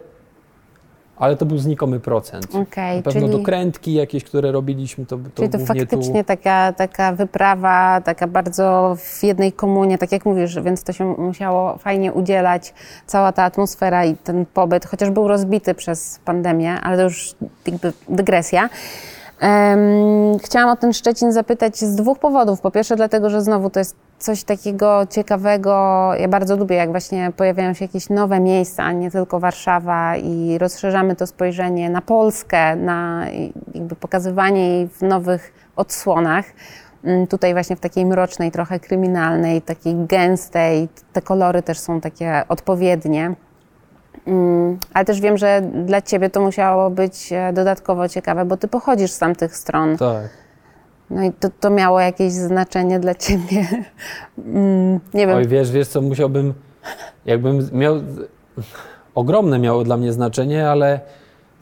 ale 1.19 1.37
to 1.37 1.47
był 1.47 1.59
znikomy 1.59 2.01
procent. 2.01 2.47
Okej, 2.55 2.97
Na 2.97 3.03
pewno 3.03 3.21
czyli, 3.21 3.33
dokrętki 3.39 3.93
jakieś, 3.95 4.25
które 4.25 4.53
robiliśmy, 4.53 5.07
to, 5.07 5.17
to 5.17 5.23
czyli 5.35 5.49
to 5.49 5.59
faktycznie 5.59 6.25
tu. 6.25 6.29
taka, 6.29 6.73
taka 6.73 7.13
wyprawa, 7.13 8.01
taka 8.01 8.27
bardzo 8.27 8.97
w 8.99 9.23
jednej 9.23 9.53
komunie, 9.53 9.99
tak 9.99 10.13
jak 10.13 10.25
mówisz, 10.25 10.61
więc 10.61 10.83
to 10.83 10.93
się 10.93 11.05
musiało 11.05 11.79
fajnie 11.79 12.13
udzielać, 12.13 12.75
cała 13.07 13.33
ta 13.33 13.45
atmosfera 13.45 14.05
i 14.05 14.17
ten 14.17 14.47
pobyt, 14.47 14.87
chociaż 14.87 15.11
był 15.11 15.29
rozbity 15.29 15.75
przez 15.75 16.21
pandemię, 16.25 16.81
ale 16.81 16.97
to 16.97 17.03
już 17.03 17.35
jakby 17.67 17.93
dygresja. 18.09 18.69
Chciałam 20.43 20.71
o 20.71 20.77
ten 20.77 20.93
Szczecin 20.93 21.33
zapytać 21.33 21.79
z 21.79 21.95
dwóch 21.95 22.19
powodów. 22.19 22.61
Po 22.61 22.71
pierwsze, 22.71 22.97
dlatego, 22.97 23.31
że 23.31 23.43
znowu 23.43 23.71
to 23.71 23.79
jest 23.81 23.97
coś 24.19 24.45
takiego 24.45 25.07
ciekawego. 25.11 26.11
Ja 26.21 26.29
bardzo 26.29 26.57
lubię, 26.57 26.77
jak 26.77 26.91
właśnie 26.91 27.33
pojawiają 27.37 27.75
się 27.75 27.85
jakieś 27.85 28.11
nowe 28.11 28.41
miejsca, 28.41 28.93
nie 28.93 29.11
tylko 29.11 29.41
Warszawa, 29.41 30.17
i 30.17 30.59
rozszerzamy 30.59 31.17
to 31.17 31.27
spojrzenie 31.27 31.91
na 31.91 32.03
Polskę, 32.03 32.77
na 32.77 33.27
jakby 33.75 33.97
pokazywanie 33.97 34.69
jej 34.69 34.89
w 34.89 35.03
nowych 35.03 35.53
odsłonach. 35.77 36.45
Mm, 37.05 37.27
Tutaj 37.27 37.53
właśnie 37.53 37.77
w 37.77 37.81
takiej 37.81 38.07
mrocznej, 38.07 38.51
trochę 38.51 38.81
kryminalnej, 38.81 39.63
takiej 39.63 39.95
gęstej. 39.95 40.89
Te 41.13 41.23
kolory 41.23 41.63
też 41.63 41.79
są 41.79 42.01
takie 42.01 42.43
odpowiednie. 42.49 43.35
Mm, 44.29 44.79
Ale 44.95 45.05
też 45.05 45.21
wiem, 45.21 45.37
że 45.37 45.63
dla 45.85 46.03
Ciebie 46.03 46.31
to 46.31 46.41
musiało 46.41 46.91
być 46.91 47.33
e, 47.33 47.53
dodatkowo 47.53 48.09
ciekawe, 48.09 48.45
bo 48.45 48.57
Ty 48.57 48.69
pochodzisz 48.69 49.11
z 49.11 49.19
tamtych 49.19 49.57
stron. 49.57 49.97
Tak. 49.97 50.29
No 51.11 51.23
i 51.23 51.33
to, 51.33 51.49
to 51.61 51.71
miało 51.71 52.01
jakieś 52.01 52.33
znaczenie 52.33 53.01
dla 53.01 53.15
Ciebie. 53.15 53.67
Mm, 54.39 55.01
Nie 55.15 55.27
wiem. 55.27 55.37
Oj, 55.37 55.49
wiesz, 55.49 55.71
wiesz 55.71 55.89
co, 55.89 56.01
musiałbym, 56.01 56.55
jakbym 57.27 57.69
miał, 57.73 57.95
ogromne 59.15 59.59
miało 59.59 59.85
dla 59.85 59.97
mnie 59.97 60.13
znaczenie, 60.13 60.71
ale 60.71 61.01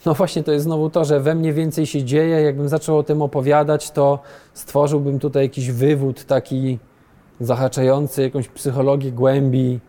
no 0.07 0.15
właśnie 0.15 0.43
to 0.43 0.53
jest 0.53 0.65
znowu 0.65 0.91
to, 0.91 1.05
że 1.05 1.21
we 1.21 1.35
mnie 1.35 1.53
więcej 1.53 1.87
się 1.87 2.05
dzieje. 2.05 2.41
Jakbym 2.43 2.69
zaczął 2.69 2.99
o 2.99 3.03
tym 3.03 3.23
opowiadać, 3.23 3.91
to 3.91 4.19
stworzyłbym 4.55 5.19
tutaj 5.19 5.43
jakiś 5.43 5.71
wywód 5.71 6.25
taki 6.25 6.79
zahaczający 7.41 8.23
jakąś 8.23 8.49
psychologię 8.49 9.13
głębi 9.13 9.81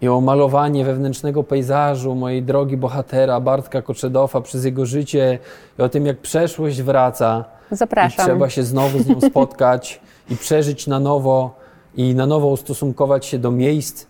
i 0.00 0.08
o 0.08 0.20
malowanie 0.20 0.84
wewnętrznego 0.84 1.44
pejzażu 1.44 2.14
mojej 2.14 2.42
drogi 2.42 2.76
bohatera 2.76 3.40
Bartka 3.40 3.82
Koczedowa 3.82 4.40
przez 4.40 4.64
jego 4.64 4.86
życie 4.86 5.38
i 5.78 5.82
o 5.82 5.88
tym, 5.88 6.06
jak 6.06 6.18
przeszłość 6.18 6.82
wraca. 6.82 7.44
I 7.72 7.76
Zapraszam. 7.76 8.26
trzeba 8.26 8.50
się 8.50 8.62
znowu 8.62 8.98
z 8.98 9.06
nią 9.06 9.20
spotkać 9.30 10.00
i 10.30 10.36
przeżyć 10.36 10.86
na 10.86 11.00
nowo 11.00 11.54
i 11.96 12.14
na 12.14 12.26
nowo 12.26 12.46
ustosunkować 12.46 13.26
się 13.26 13.38
do 13.38 13.50
miejsc 13.50 14.06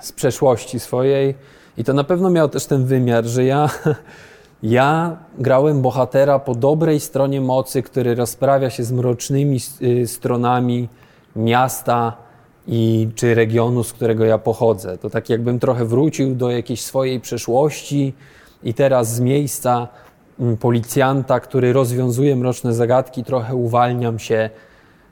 z 0.00 0.12
przeszłości 0.12 0.80
swojej. 0.80 1.34
I 1.76 1.84
to 1.84 1.92
na 1.92 2.04
pewno 2.04 2.30
miało 2.30 2.48
też 2.48 2.66
ten 2.66 2.84
wymiar, 2.84 3.24
że 3.24 3.44
ja, 3.44 3.68
ja 4.62 5.16
grałem 5.38 5.82
bohatera 5.82 6.38
po 6.38 6.54
dobrej 6.54 7.00
stronie 7.00 7.40
mocy, 7.40 7.82
który 7.82 8.14
rozprawia 8.14 8.70
się 8.70 8.84
z 8.84 8.92
mrocznymi 8.92 9.60
y, 9.82 10.06
stronami 10.06 10.88
miasta 11.36 12.16
i 12.68 13.08
czy 13.14 13.34
regionu, 13.34 13.84
z 13.84 13.92
którego 13.92 14.24
ja 14.24 14.38
pochodzę. 14.38 14.98
To 14.98 15.10
tak 15.10 15.30
jakbym 15.30 15.58
trochę 15.58 15.84
wrócił 15.84 16.34
do 16.34 16.50
jakiejś 16.50 16.82
swojej 16.82 17.20
przeszłości 17.20 18.12
i 18.62 18.74
teraz 18.74 19.14
z 19.14 19.20
miejsca 19.20 19.88
mm, 20.40 20.56
policjanta, 20.56 21.40
który 21.40 21.72
rozwiązuje 21.72 22.36
mroczne 22.36 22.74
zagadki, 22.74 23.24
trochę 23.24 23.54
uwalniam 23.54 24.18
się. 24.18 24.50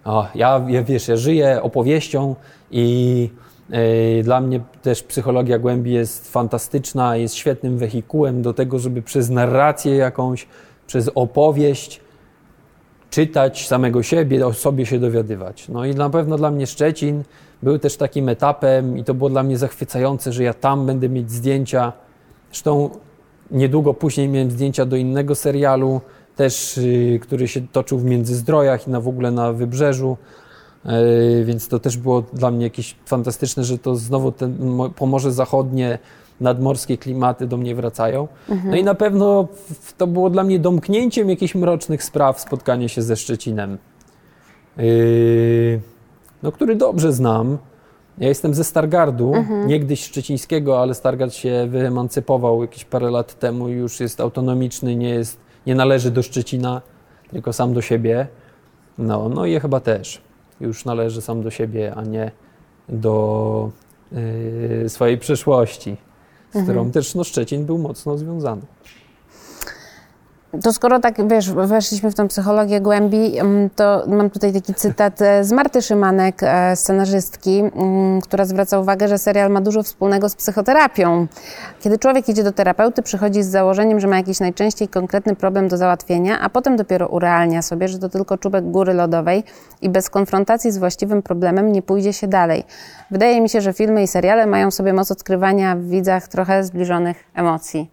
O, 0.05 0.27
ja, 0.35 0.67
ja, 0.69 0.83
wiesz, 0.83 1.09
ja 1.09 1.17
żyję 1.17 1.63
opowieścią 1.63 2.35
i 2.71 3.31
e, 3.71 4.23
dla 4.23 4.41
mnie 4.41 4.61
też 4.83 5.03
psychologia 5.03 5.59
głębi 5.59 5.93
jest 5.93 6.33
fantastyczna, 6.33 7.17
jest 7.17 7.35
świetnym 7.35 7.79
wehikułem 7.79 8.43
do 8.43 8.55
tego, 8.55 8.79
żeby 8.79 9.03
przez 9.03 9.31
narrację 9.31 9.97
jakąś, 9.97 10.47
przez 10.87 11.11
opowieść 11.15 12.01
czytać 13.11 13.66
samego 13.66 14.03
siebie, 14.03 14.47
o 14.47 14.53
sobie 14.53 14.87
się 14.87 14.99
dowiadywać. 14.99 15.68
No 15.68 15.85
i 15.85 15.94
na 15.94 16.11
pewno 16.11 16.37
dla 16.37 16.51
mnie 16.51 16.66
Szczecin 16.66 17.23
był 17.62 17.79
też 17.79 17.97
takim 17.97 18.29
etapem 18.29 18.99
i 18.99 19.05
to 19.05 19.14
było 19.14 19.31
dla 19.31 19.42
mnie 19.42 19.59
zachwycające, 19.59 20.33
że 20.33 20.42
ja 20.42 20.55
tam 20.55 20.87
będę 20.87 21.09
mieć 21.09 21.31
zdjęcia. 21.31 21.92
Zresztą 22.51 22.90
niedługo 23.51 23.94
później 23.94 24.29
miałem 24.29 24.51
zdjęcia 24.51 24.87
do 24.87 24.97
innego 24.97 25.35
serialu, 25.35 26.01
też, 26.37 26.79
y, 26.79 27.18
który 27.23 27.49
się 27.49 27.61
toczył 27.73 27.99
w 27.99 28.05
Międzyzdrojach 28.05 28.88
i 28.88 28.90
na 28.90 29.01
w 29.01 29.09
ogóle 29.09 29.31
na 29.31 29.53
Wybrzeżu. 29.53 30.16
Yy, 30.85 31.44
Więc 31.44 31.68
to 31.68 31.79
też 31.79 31.97
było 31.97 32.23
dla 32.33 32.51
mnie 32.51 32.64
jakieś 32.64 32.97
fantastyczne, 33.07 33.64
że 33.64 33.79
to 33.79 33.97
znowu 33.97 34.33
te 34.33 34.49
mo- 34.49 34.90
Pomorze 34.90 35.33
Zachodnie, 35.33 35.99
nadmorskie 36.40 36.98
klimaty 36.98 37.46
do 37.46 37.57
mnie 37.57 37.74
wracają. 37.74 38.29
No 38.64 38.77
i 38.77 38.85
na 38.85 38.94
pewno 38.94 39.48
to 39.96 40.07
było 40.07 40.31
dla 40.31 40.44
mnie 40.44 40.59
domknięciem 40.59 41.31
jakichś 41.31 41.55
mrocznych 41.55 42.05
spraw 42.05 42.40
spotkanie 42.40 42.88
się 42.88 43.03
ze 43.03 43.16
Szczecinem, 43.16 43.79
yy, 44.77 45.81
no, 46.42 46.53
który 46.53 46.77
dobrze 46.77 47.12
znam. 47.12 47.59
Ja 48.18 48.29
jestem 48.29 48.55
ze 48.55 48.64
Stargardu, 48.64 49.33
niegdyś 49.66 50.05
szczecińskiego, 50.05 50.83
ale 50.83 50.94
Stargard 50.94 51.35
się 51.35 51.66
wyemancypował 51.70 52.62
jakieś 52.62 52.85
parę 52.85 53.11
lat 53.11 53.38
temu 53.38 53.68
już 53.68 54.01
jest 54.01 54.20
autonomiczny, 54.20 54.96
nie, 54.96 55.09
jest, 55.09 55.40
nie 55.66 55.74
należy 55.74 56.11
do 56.11 56.22
Szczecina, 56.22 56.83
tylko 57.31 57.53
sam 57.53 57.74
do 57.74 57.83
siebie. 57.83 58.27
No, 58.98 59.29
no 59.29 59.46
i 59.46 59.61
chyba 59.61 59.81
też 59.81 60.22
już 60.61 60.85
należy 60.85 61.20
sam 61.20 61.42
do 61.42 61.51
siebie, 61.51 61.94
a 61.96 62.03
nie 62.03 62.31
do 62.88 63.70
yy, 64.83 64.88
swojej 64.88 65.18
przeszłości, 65.18 65.96
z 66.55 66.63
którą 66.63 66.91
też 66.91 67.15
no, 67.15 67.25
Szczecin 67.25 67.67
był 67.67 67.79
mocno 67.79 68.19
związany. 68.19 68.63
To 70.63 70.73
skoro 70.73 71.01
tak, 71.01 71.29
wiesz, 71.29 71.53
weszliśmy 71.53 72.11
w 72.11 72.15
tą 72.15 72.29
psychologię 72.29 72.81
głębi, 72.81 73.39
mm, 73.39 73.71
to 73.71 74.05
mam 74.07 74.31
tutaj 74.31 74.53
taki 74.53 74.75
cytat 74.75 75.23
e, 75.23 75.45
z 75.45 75.53
Marty 75.53 75.83
Szymanek, 75.83 76.43
e, 76.43 76.77
scenarzystki, 76.77 77.59
mm, 77.59 78.21
która 78.21 78.45
zwraca 78.45 78.79
uwagę, 78.79 79.09
że 79.09 79.19
serial 79.19 79.51
ma 79.51 79.61
dużo 79.61 79.83
wspólnego 79.83 80.29
z 80.29 80.37
psychoterapią. 80.37 81.27
Kiedy 81.81 81.99
człowiek 81.99 82.29
idzie 82.29 82.45
do 82.45 82.53
terapeuty, 82.53 83.03
przychodzi 83.03 83.43
z 83.43 83.47
założeniem, 83.47 84.01
że 84.01 84.09
ma 84.09 84.17
jakiś 84.17 84.41
najczęściej 84.41 84.89
konkretny 84.89 85.37
problem 85.37 85.69
do 85.69 85.77
załatwienia, 85.77 86.41
a 86.41 86.51
potem 86.51 86.77
dopiero 86.77 87.09
urealnia 87.09 87.63
sobie, 87.63 87.89
że 87.89 87.99
to 87.99 88.09
tylko 88.09 88.39
czubek 88.39 88.71
góry 88.71 88.95
lodowej 88.95 89.45
i 89.83 89.89
bez 89.89 90.11
konfrontacji 90.11 90.73
z 90.73 90.79
właściwym 90.79 91.23
problemem 91.23 91.73
nie 91.73 91.83
pójdzie 91.83 92.13
się 92.13 92.29
dalej. 92.29 92.65
Wydaje 93.11 93.41
mi 93.41 93.49
się, 93.49 93.61
że 93.61 93.73
filmy 93.73 94.03
i 94.03 94.07
seriale 94.07 94.47
mają 94.47 94.71
sobie 94.71 94.93
moc 94.93 95.11
odkrywania 95.11 95.77
w 95.77 95.83
widzach 95.83 96.29
trochę 96.29 96.65
zbliżonych 96.65 97.25
emocji. 97.35 97.91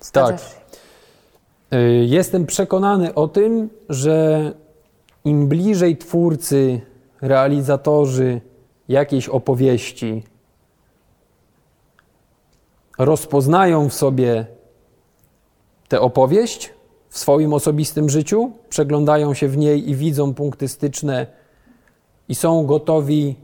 Zgadzasz 0.00 0.42
się? 0.42 0.63
Y, 1.74 2.04
Jestem 2.08 2.46
przekonany 2.46 3.14
o 3.14 3.28
tym, 3.28 3.70
że 3.88 4.52
im 5.24 5.48
bliżej 5.48 5.96
twórcy, 5.96 6.80
realizatorzy 7.20 8.40
jakiejś 8.88 9.28
opowieści 9.28 10.22
rozpoznają 12.98 13.88
w 13.88 13.94
sobie 13.94 14.46
tę 15.88 16.00
opowieść 16.00 16.72
w 17.08 17.18
swoim 17.18 17.52
osobistym 17.52 18.08
życiu, 18.10 18.52
przeglądają 18.68 19.34
się 19.34 19.48
w 19.48 19.56
niej 19.56 19.90
i 19.90 19.94
widzą 19.94 20.34
punkty 20.34 20.68
styczne 20.68 21.26
i 22.28 22.34
są 22.34 22.66
gotowi 22.66 23.36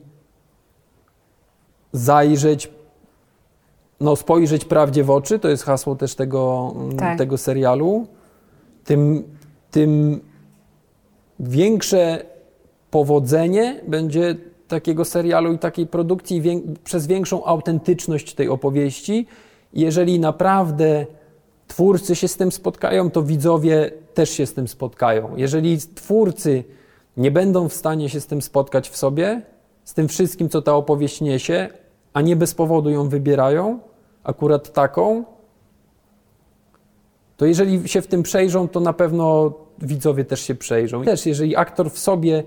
zajrzeć, 1.93 2.71
no 4.01 4.17
spojrzeć 4.17 4.65
prawdzie 4.65 5.05
w 5.05 5.11
oczy, 5.11 5.39
to 5.39 5.49
jest 5.49 5.63
hasło 5.65 5.97
też 5.97 6.15
tego, 6.15 6.75
Tak. 6.99 7.19
tego 7.19 7.39
serialu, 7.39 8.07
tym, 8.91 9.25
tym 9.71 10.21
większe 11.41 12.25
powodzenie 12.91 13.81
będzie 13.89 14.37
takiego 14.69 15.05
serialu 15.05 15.53
i 15.53 15.59
takiej 15.59 15.87
produkcji 15.87 16.43
przez 16.85 17.07
większą 17.07 17.45
autentyczność 17.45 18.35
tej 18.35 18.49
opowieści. 18.49 19.27
Jeżeli 19.73 20.21
naprawdę 20.21 21.07
twórcy 21.69 22.17
się 22.17 22.29
z 22.29 22.37
tym 22.37 22.53
spotkają, 22.53 23.11
to 23.11 23.23
widzowie 23.23 23.91
też 24.15 24.31
się 24.31 24.47
z 24.47 24.55
tym 24.55 24.69
spotkają. 24.69 25.37
Jeżeli 25.37 25.79
twórcy 25.79 26.65
nie 27.17 27.31
będą 27.31 27.69
w 27.69 27.75
stanie 27.75 28.09
się 28.09 28.21
z 28.21 28.27
tym 28.27 28.43
spotkać 28.43 28.91
w 28.91 28.97
sobie, 28.97 29.43
z 29.85 29.95
tym 29.95 30.09
wszystkim, 30.09 30.49
co 30.49 30.63
ta 30.63 30.75
opowieść 30.75 31.21
niesie, 31.21 31.69
a 32.13 32.21
nie 32.21 32.37
bez 32.37 32.55
powodu 32.55 32.91
ją 32.91 33.09
wybierają, 33.09 33.79
akurat 34.25 34.73
taką, 34.73 35.25
to 37.41 37.47
jeżeli 37.47 37.89
się 37.89 38.03
w 38.03 38.07
tym 38.07 38.23
przejrzą, 38.23 38.69
to 38.69 38.81
na 38.81 38.93
pewno 38.93 39.53
widzowie 39.79 40.25
też 40.25 40.41
się 40.41 40.55
przejrzą. 40.55 41.03
I 41.03 41.05
też, 41.05 41.27
jeżeli 41.27 41.57
aktor 41.57 41.91
w 41.91 41.99
sobie 41.99 42.43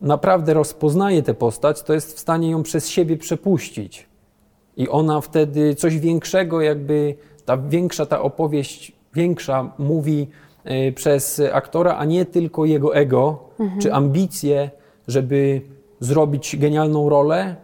naprawdę 0.00 0.54
rozpoznaje 0.54 1.22
tę 1.22 1.34
postać, 1.34 1.82
to 1.82 1.94
jest 1.94 2.16
w 2.16 2.18
stanie 2.18 2.50
ją 2.50 2.62
przez 2.62 2.88
siebie 2.88 3.16
przepuścić. 3.16 4.06
I 4.76 4.88
ona 4.88 5.20
wtedy 5.20 5.74
coś 5.74 5.98
większego, 5.98 6.60
jakby 6.60 7.14
ta 7.44 7.56
większa 7.56 8.06
ta 8.06 8.22
opowieść, 8.22 8.92
większa 9.14 9.72
mówi 9.78 10.28
y, 10.88 10.92
przez 10.92 11.42
aktora, 11.52 11.96
a 11.96 12.04
nie 12.04 12.24
tylko 12.24 12.64
jego 12.64 12.96
ego 12.96 13.38
mhm. 13.58 13.80
czy 13.80 13.92
ambicje, 13.94 14.70
żeby 15.08 15.60
zrobić 16.00 16.56
genialną 16.56 17.08
rolę. 17.08 17.56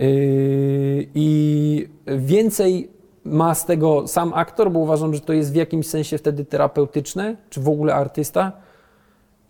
Y, 0.00 1.06
I 1.14 1.88
więcej 2.06 2.97
ma 3.24 3.54
z 3.54 3.66
tego 3.66 4.08
sam 4.08 4.32
aktor, 4.34 4.70
bo 4.70 4.78
uważam, 4.78 5.14
że 5.14 5.20
to 5.20 5.32
jest 5.32 5.52
w 5.52 5.54
jakimś 5.54 5.86
sensie 5.86 6.18
wtedy 6.18 6.44
terapeutyczne, 6.44 7.36
czy 7.50 7.60
w 7.60 7.68
ogóle 7.68 7.94
artysta. 7.94 8.52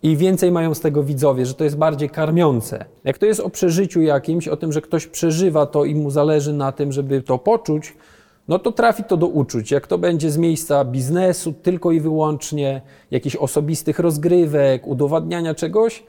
I 0.03 0.17
więcej 0.17 0.51
mają 0.51 0.73
z 0.73 0.79
tego 0.79 1.03
widzowie, 1.03 1.45
że 1.45 1.53
to 1.53 1.63
jest 1.63 1.77
bardziej 1.77 2.09
karmiące. 2.09 2.85
Jak 3.03 3.17
to 3.17 3.25
jest 3.25 3.39
o 3.39 3.49
przeżyciu 3.49 4.01
jakimś, 4.01 4.47
o 4.47 4.57
tym, 4.57 4.71
że 4.71 4.81
ktoś 4.81 5.07
przeżywa 5.07 5.65
to 5.65 5.85
i 5.85 5.95
mu 5.95 6.11
zależy 6.11 6.53
na 6.53 6.71
tym, 6.71 6.91
żeby 6.91 7.21
to 7.21 7.37
poczuć, 7.37 7.95
no 8.47 8.59
to 8.59 8.71
trafi 8.71 9.03
to 9.03 9.17
do 9.17 9.27
uczuć. 9.27 9.71
Jak 9.71 9.87
to 9.87 9.97
będzie 9.97 10.31
z 10.31 10.37
miejsca 10.37 10.85
biznesu 10.85 11.53
tylko 11.53 11.91
i 11.91 11.99
wyłącznie, 11.99 12.81
jakichś 13.11 13.35
osobistych 13.35 13.99
rozgrywek, 13.99 14.87
udowadniania 14.87 15.55
czegoś, 15.55 16.03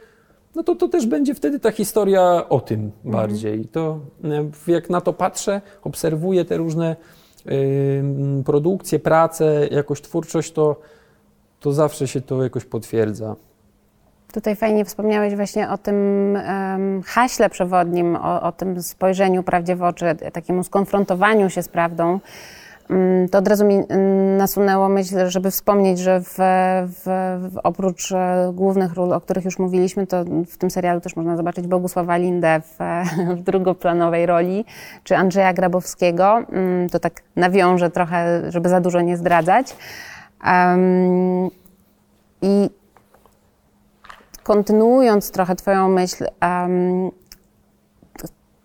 no 0.55 0.62
to 0.62 0.75
to 0.75 0.88
też 0.88 1.07
będzie 1.07 1.35
wtedy 1.35 1.61
ta 1.61 1.70
historia 1.70 2.49
o 2.49 2.61
tym 2.61 2.81
mhm. 2.81 3.12
bardziej. 3.12 3.64
To 3.64 3.99
jak 4.66 4.90
na 4.90 5.01
to 5.01 5.12
patrzę, 5.12 5.61
obserwuję 5.83 6.44
te 6.44 6.57
różne 6.57 6.96
produkcje, 8.44 8.98
prace, 8.98 9.68
jakoś 9.70 10.00
twórczość, 10.00 10.53
to, 10.53 10.81
to 11.61 11.72
zawsze 11.72 12.09
się 12.09 12.20
to 12.20 12.42
jakoś 12.42 12.64
potwierdza. 12.64 13.37
Tutaj 14.33 14.57
fajnie 14.57 14.85
wspomniałeś 14.85 15.37
właśnie 15.37 15.70
o 15.70 15.79
tym 15.79 15.96
um, 16.35 17.03
haśle 17.03 17.50
przewodnim, 17.50 18.16
o, 18.16 18.42
o, 18.42 18.53
tym 18.53 18.83
spojrzeniu 18.83 19.42
prawdzie 19.42 19.76
w 19.76 19.83
oczy, 19.83 20.05
takiemu 20.33 20.64
skonfrontowaniu 20.64 21.50
się 21.50 21.62
z 21.62 21.68
prawdą. 21.68 22.20
Um, 22.90 23.29
to 23.29 23.38
od 23.38 23.48
razu 23.48 23.64
mi 23.66 23.79
nasunęło 24.38 24.88
myśl, 24.88 25.29
żeby 25.29 25.50
wspomnieć, 25.50 25.98
że 25.98 26.20
w, 26.20 26.37
w, 26.87 27.59
oprócz 27.62 28.12
e, 28.12 28.50
głównych 28.55 28.94
ról, 28.94 29.12
o 29.12 29.20
których 29.20 29.44
już 29.44 29.59
mówiliśmy, 29.59 30.07
to 30.07 30.24
w 30.24 30.59
tym 30.59 30.70
serialu 30.70 31.00
też 31.00 31.16
można 31.16 31.37
zobaczyć 31.37 31.66
Bogusława 31.66 32.16
Lindę 32.16 32.61
w, 32.61 32.79
w 33.38 33.42
drugoplanowej 33.42 34.26
roli, 34.26 34.64
czy 35.05 35.16
Andrzeja 35.16 35.53
Grabowskiego. 35.53 36.33
Um, 36.53 36.88
to 36.88 36.98
tak 36.98 37.22
nawiążę 37.37 37.90
trochę, 37.90 38.50
żeby 38.53 38.68
za 38.68 38.81
dużo 38.81 39.00
nie 39.00 39.16
zdradzać. 39.16 39.76
I 42.42 42.70
kontynuując 44.42 45.31
trochę 45.31 45.57
Twoją 45.57 45.88
myśl, 45.88 46.24
um, 46.42 47.11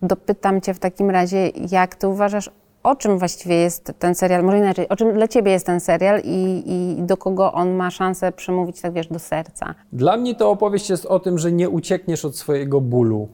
dopytam 0.02 0.60
Cię 0.60 0.74
w 0.74 0.78
takim 0.78 1.10
razie, 1.10 1.48
jak 1.48 1.94
Ty 1.94 2.08
uważasz, 2.08 2.50
o 2.86 2.96
czym 2.96 3.18
właściwie 3.18 3.54
jest 3.54 3.92
ten 3.98 4.14
serial, 4.14 4.44
może 4.44 4.58
inaczej, 4.58 4.88
o 4.88 4.96
czym 4.96 5.14
dla 5.14 5.28
Ciebie 5.28 5.52
jest 5.52 5.66
ten 5.66 5.80
serial 5.80 6.20
i, 6.24 6.62
i 6.66 7.02
do 7.02 7.16
kogo 7.16 7.52
on 7.52 7.74
ma 7.74 7.90
szansę 7.90 8.32
przemówić, 8.32 8.80
tak 8.80 8.92
wiesz, 8.92 9.06
do 9.06 9.18
serca? 9.18 9.74
Dla 9.92 10.16
mnie 10.16 10.34
to 10.34 10.50
opowieść 10.50 10.90
jest 10.90 11.06
o 11.06 11.20
tym, 11.20 11.38
że 11.38 11.52
nie 11.52 11.70
uciekniesz 11.70 12.24
od 12.24 12.36
swojego 12.36 12.80
bólu. 12.80 13.28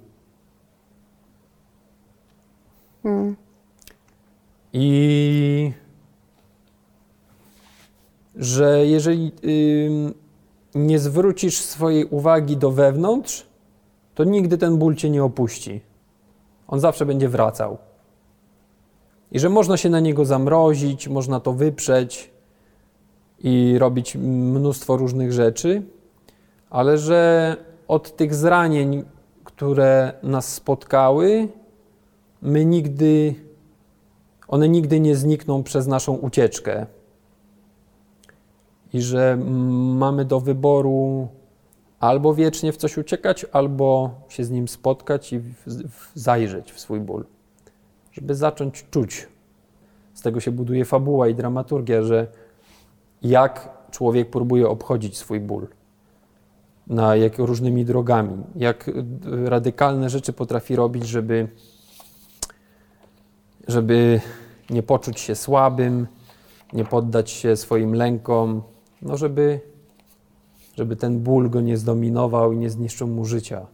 Hmm. 3.03 3.37
I 4.73 5.73
że 8.37 8.87
jeżeli 8.87 9.33
nie 10.75 10.99
zwrócisz 10.99 11.61
swojej 11.61 12.05
uwagi 12.05 12.57
do 12.57 12.71
wewnątrz, 12.71 13.47
to 14.15 14.25
nigdy 14.25 14.59
ten 14.59 14.79
ból 14.79 14.95
cię 14.95 15.11
nie 15.11 15.25
opuści. 15.25 15.81
On 16.69 16.81
zawsze 16.81 17.07
będzie 17.07 17.29
wracał. 17.29 17.79
I 19.33 19.38
że 19.38 19.49
można 19.49 19.77
się 19.77 19.90
na 19.90 20.01
niego 20.01 20.25
zamrozić, 20.25 21.09
można 21.09 21.40
to 21.40 21.53
wyprzeć 21.53 22.31
i 23.38 23.77
robić 23.79 24.16
mnóstwo 24.16 24.97
różnych 24.97 25.33
rzeczy, 25.33 25.83
ale 26.71 26.99
że 26.99 27.57
od 27.88 28.16
tych 28.16 28.35
zranień, 28.35 29.05
które 29.45 30.12
nas 30.23 30.55
spotkały, 30.55 31.49
my 32.42 32.64
nigdy, 32.64 33.35
one 34.49 34.68
nigdy 34.68 35.01
nie 35.01 35.16
znikną 35.16 35.62
przez 35.62 35.87
naszą 35.87 36.14
ucieczkę 36.14 36.87
i 38.92 39.03
że 39.03 39.37
mamy 39.97 40.25
do 40.25 40.40
wyboru 40.40 41.29
albo 42.01 42.35
wiecznie 42.35 42.73
w 42.73 42.77
coś 42.77 42.99
uciekać, 42.99 43.47
albo 43.53 44.11
się 44.29 44.45
z 44.45 44.51
nim 44.51 44.68
spotkać 44.68 45.33
i 45.33 45.38
w, 45.38 45.55
w, 45.66 46.11
zajrzeć 46.14 46.73
w 46.73 46.81
swój 46.81 47.01
ból. 47.01 47.25
Żeby 48.12 48.35
zacząć 48.35 48.87
czuć. 48.90 49.29
Z 50.14 50.22
tego 50.22 50.40
się 50.40 50.51
buduje 50.51 50.85
fabuła 50.85 51.29
i 51.29 51.35
dramaturgia, 51.35 52.03
że 52.03 52.27
jak 53.22 53.68
człowiek 53.90 54.31
próbuje 54.31 54.68
obchodzić 54.68 55.18
swój 55.18 55.40
ból. 55.40 55.68
Na 56.87 57.16
jak 57.16 57.38
różnymi 57.38 57.85
drogami. 57.85 58.42
Jak 58.57 58.90
radykalne 59.44 60.11
rzeczy 60.11 60.33
potrafi 60.33 60.77
robić, 60.77 61.07
żeby, 61.07 61.48
żeby 63.68 64.20
nie 64.70 64.83
poczuć 64.83 65.20
się 65.20 65.35
słabym, 65.35 66.07
nie 66.72 66.85
poddać 66.85 67.31
się 67.31 67.57
swoim 67.57 67.94
lękom, 67.94 68.62
no 69.03 69.16
żeby, 69.16 69.61
żeby 70.77 70.96
ten 70.96 71.20
ból 71.20 71.51
go 71.51 71.61
nie 71.61 71.77
zdominował 71.77 72.53
i 72.53 72.57
nie 72.57 72.70
zniszczył 72.70 73.09
mu 73.09 73.25
życia, 73.25 73.66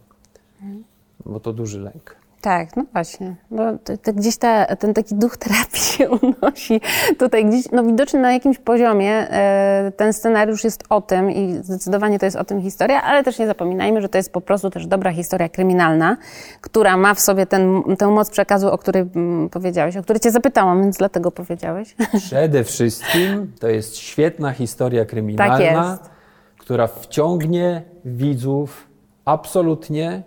bo 1.25 1.39
to 1.39 1.53
duży 1.53 1.79
lęk. 1.79 2.15
Tak, 2.41 2.75
no 2.75 2.85
właśnie. 2.93 3.35
No, 3.51 3.77
to, 3.83 3.97
to 3.97 4.13
gdzieś 4.13 4.37
ta, 4.37 4.75
ten 4.75 4.93
taki 4.93 5.15
duch 5.15 5.37
terapii 5.37 5.79
się 5.81 6.09
unosi 6.21 6.81
tutaj 7.17 7.45
gdzieś, 7.45 7.71
no 7.71 7.83
widocznie 7.83 8.19
na 8.19 8.33
jakimś 8.33 8.59
poziomie 8.59 9.11
e, 9.11 9.91
ten 9.97 10.13
scenariusz 10.13 10.63
jest 10.63 10.83
o 10.89 11.01
tym 11.01 11.31
i 11.31 11.53
zdecydowanie 11.63 12.19
to 12.19 12.25
jest 12.25 12.37
o 12.37 12.43
tym 12.43 12.61
historia, 12.61 13.03
ale 13.03 13.23
też 13.23 13.39
nie 13.39 13.47
zapominajmy, 13.47 14.01
że 14.01 14.09
to 14.09 14.17
jest 14.17 14.33
po 14.33 14.41
prostu 14.41 14.69
też 14.69 14.87
dobra 14.87 15.11
historia 15.11 15.49
kryminalna, 15.49 16.17
która 16.61 16.97
ma 16.97 17.13
w 17.13 17.19
sobie 17.19 17.45
ten, 17.45 17.83
tę 17.97 18.07
moc 18.07 18.29
przekazu, 18.29 18.71
o 18.71 18.77
której 18.77 19.05
m, 19.15 19.49
powiedziałeś, 19.51 19.97
o 19.97 20.03
której 20.03 20.19
cię 20.19 20.31
zapytałam, 20.31 20.81
więc 20.81 20.97
dlatego 20.97 21.31
powiedziałeś. 21.31 21.95
Przede 22.27 22.63
wszystkim 22.63 23.51
to 23.59 23.67
jest 23.67 23.97
świetna 23.97 24.51
historia 24.51 25.05
kryminalna, 25.05 25.97
tak 25.97 26.09
która 26.57 26.87
wciągnie 26.87 27.81
widzów 28.05 28.87
absolutnie 29.25 30.23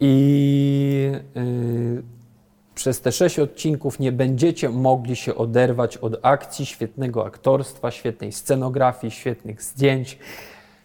i 0.00 1.12
yy, 1.34 2.02
przez 2.74 3.00
te 3.00 3.12
sześć 3.12 3.38
odcinków 3.38 3.98
nie 3.98 4.12
będziecie 4.12 4.68
mogli 4.68 5.16
się 5.16 5.34
oderwać 5.34 5.96
od 5.96 6.16
akcji, 6.22 6.66
świetnego 6.66 7.26
aktorstwa, 7.26 7.90
świetnej 7.90 8.32
scenografii, 8.32 9.10
świetnych 9.10 9.62
zdjęć, 9.62 10.18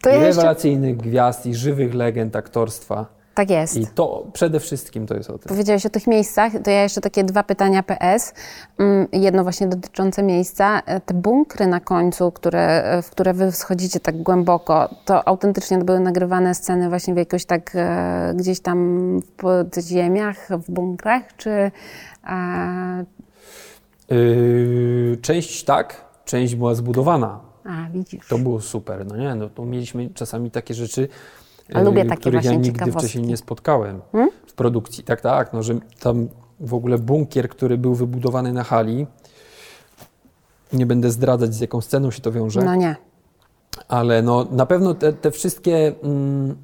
to 0.02 0.10
ja 0.10 0.20
rewelacyjnych 0.20 0.90
jeszcze... 0.90 1.08
gwiazd 1.08 1.46
i 1.46 1.54
żywych 1.54 1.94
legend 1.94 2.36
aktorstwa. 2.36 3.06
Tak 3.34 3.50
jest. 3.50 3.76
I 3.76 3.86
to 3.86 4.26
przede 4.32 4.60
wszystkim 4.60 5.06
to 5.06 5.14
jest 5.14 5.30
o 5.30 5.38
tym. 5.38 5.48
Powiedziałeś 5.48 5.86
o 5.86 5.90
tych 5.90 6.06
miejscach, 6.06 6.52
to 6.64 6.70
ja 6.70 6.82
jeszcze 6.82 7.00
takie 7.00 7.24
dwa 7.24 7.42
pytania 7.42 7.82
PS. 7.82 8.34
Mm, 8.78 9.06
jedno 9.12 9.42
właśnie 9.42 9.66
dotyczące 9.66 10.22
miejsca. 10.22 10.82
E, 10.86 11.00
te 11.00 11.14
bunkry 11.14 11.66
na 11.66 11.80
końcu, 11.80 12.32
które, 12.32 12.84
e, 12.84 13.02
w 13.02 13.10
które 13.10 13.34
wy 13.34 13.52
schodzicie 13.52 14.00
tak 14.00 14.22
głęboko, 14.22 14.88
to 15.04 15.28
autentycznie 15.28 15.78
były 15.78 16.00
nagrywane 16.00 16.54
sceny 16.54 16.88
właśnie 16.88 17.14
w 17.14 17.16
jakoś 17.16 17.44
tak 17.44 17.70
e, 17.74 18.34
gdzieś 18.36 18.60
tam 18.60 19.20
w 19.20 19.30
podziemiach, 19.30 20.48
w 20.50 20.70
bunkrach, 20.70 21.36
czy... 21.36 21.70
Yy, 24.10 25.16
część 25.22 25.64
tak, 25.64 26.04
część 26.24 26.54
była 26.54 26.74
zbudowana. 26.74 27.40
A, 27.64 27.90
widzisz. 27.92 28.28
To 28.28 28.38
było 28.38 28.60
super, 28.60 29.06
no 29.06 29.16
nie, 29.16 29.34
no 29.34 29.48
to 29.48 29.64
mieliśmy 29.64 30.10
czasami 30.10 30.50
takie 30.50 30.74
rzeczy, 30.74 31.08
a 31.72 31.80
lubię 31.80 32.02
y, 32.02 32.06
takie 32.06 32.20
których 32.20 32.44
ja 32.44 32.54
nigdy 32.54 32.92
wcześniej 32.92 33.24
nie 33.24 33.36
spotkałem 33.36 34.00
hmm? 34.12 34.30
w 34.46 34.52
produkcji. 34.52 35.04
Tak, 35.04 35.20
tak, 35.20 35.52
no, 35.52 35.62
że 35.62 35.74
tam 36.00 36.28
w 36.60 36.74
ogóle 36.74 36.98
bunkier, 36.98 37.48
który 37.48 37.78
był 37.78 37.94
wybudowany 37.94 38.52
na 38.52 38.64
hali, 38.64 39.06
nie 40.72 40.86
będę 40.86 41.10
zdradzać 41.10 41.54
z 41.54 41.60
jaką 41.60 41.80
sceną 41.80 42.10
się 42.10 42.20
to 42.20 42.32
wiąże. 42.32 42.62
No 42.62 42.74
nie. 42.74 42.96
Ale 43.88 44.22
no, 44.22 44.46
na 44.50 44.66
pewno 44.66 44.94
te, 44.94 45.12
te 45.12 45.30
wszystkie 45.30 45.92
mm, 46.02 46.56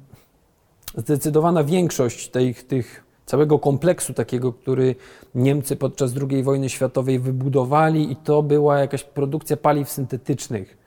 zdecydowana 0.97 1.63
większość 1.63 2.29
tych, 2.29 2.67
tych 2.67 3.03
całego 3.25 3.59
kompleksu 3.59 4.13
takiego, 4.13 4.53
który 4.53 4.95
Niemcy 5.35 5.75
podczas 5.75 6.11
II 6.31 6.43
wojny 6.43 6.69
światowej 6.69 7.19
wybudowali 7.19 8.11
i 8.11 8.15
to 8.15 8.43
była 8.43 8.79
jakaś 8.79 9.03
produkcja 9.03 9.57
paliw 9.57 9.89
syntetycznych. 9.89 10.80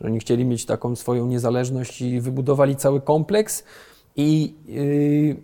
Że 0.00 0.06
oni 0.06 0.18
chcieli 0.18 0.44
mieć 0.44 0.66
taką 0.66 0.96
swoją 0.96 1.26
niezależność 1.26 2.02
i 2.02 2.20
wybudowali 2.20 2.76
cały 2.76 3.00
kompleks 3.00 3.64
i 4.16 4.54
yy, 4.66 5.36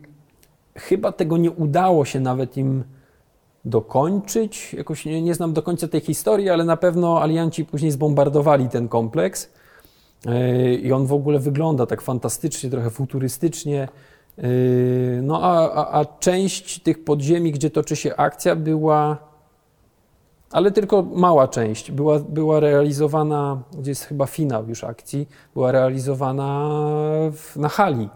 chyba 0.74 1.12
tego 1.12 1.36
nie 1.36 1.50
udało 1.50 2.04
się 2.04 2.20
nawet 2.20 2.56
im 2.56 2.84
dokończyć. 3.64 4.74
Jakoś 4.74 5.04
nie, 5.04 5.22
nie 5.22 5.34
znam 5.34 5.52
do 5.52 5.62
końca 5.62 5.88
tej 5.88 6.00
historii, 6.00 6.50
ale 6.50 6.64
na 6.64 6.76
pewno 6.76 7.22
alianci 7.22 7.64
później 7.64 7.90
zbombardowali 7.90 8.68
ten 8.68 8.88
kompleks. 8.88 9.50
Yy, 10.26 10.74
I 10.74 10.92
on 10.92 11.06
w 11.06 11.12
ogóle 11.12 11.38
wygląda 11.38 11.86
tak 11.86 12.02
fantastycznie, 12.02 12.70
trochę 12.70 12.90
futurystycznie. 12.90 13.88
Yy, 14.38 15.20
no 15.22 15.42
a, 15.42 15.72
a, 15.72 16.00
a 16.00 16.04
część 16.04 16.82
tych 16.82 17.04
podziemi, 17.04 17.52
gdzie 17.52 17.70
toczy 17.70 17.96
się 17.96 18.16
akcja, 18.16 18.56
była, 18.56 19.33
ale 20.54 20.70
tylko 20.70 21.02
mała 21.02 21.48
część, 21.48 21.90
była, 21.90 22.18
była 22.18 22.60
realizowana, 22.60 23.62
gdzie 23.78 23.90
jest 23.90 24.04
chyba 24.04 24.26
finał 24.26 24.68
już 24.68 24.84
akcji, 24.84 25.28
była 25.54 25.72
realizowana 25.72 26.70
w, 27.32 27.56
na 27.56 27.68
hali. 27.68 28.08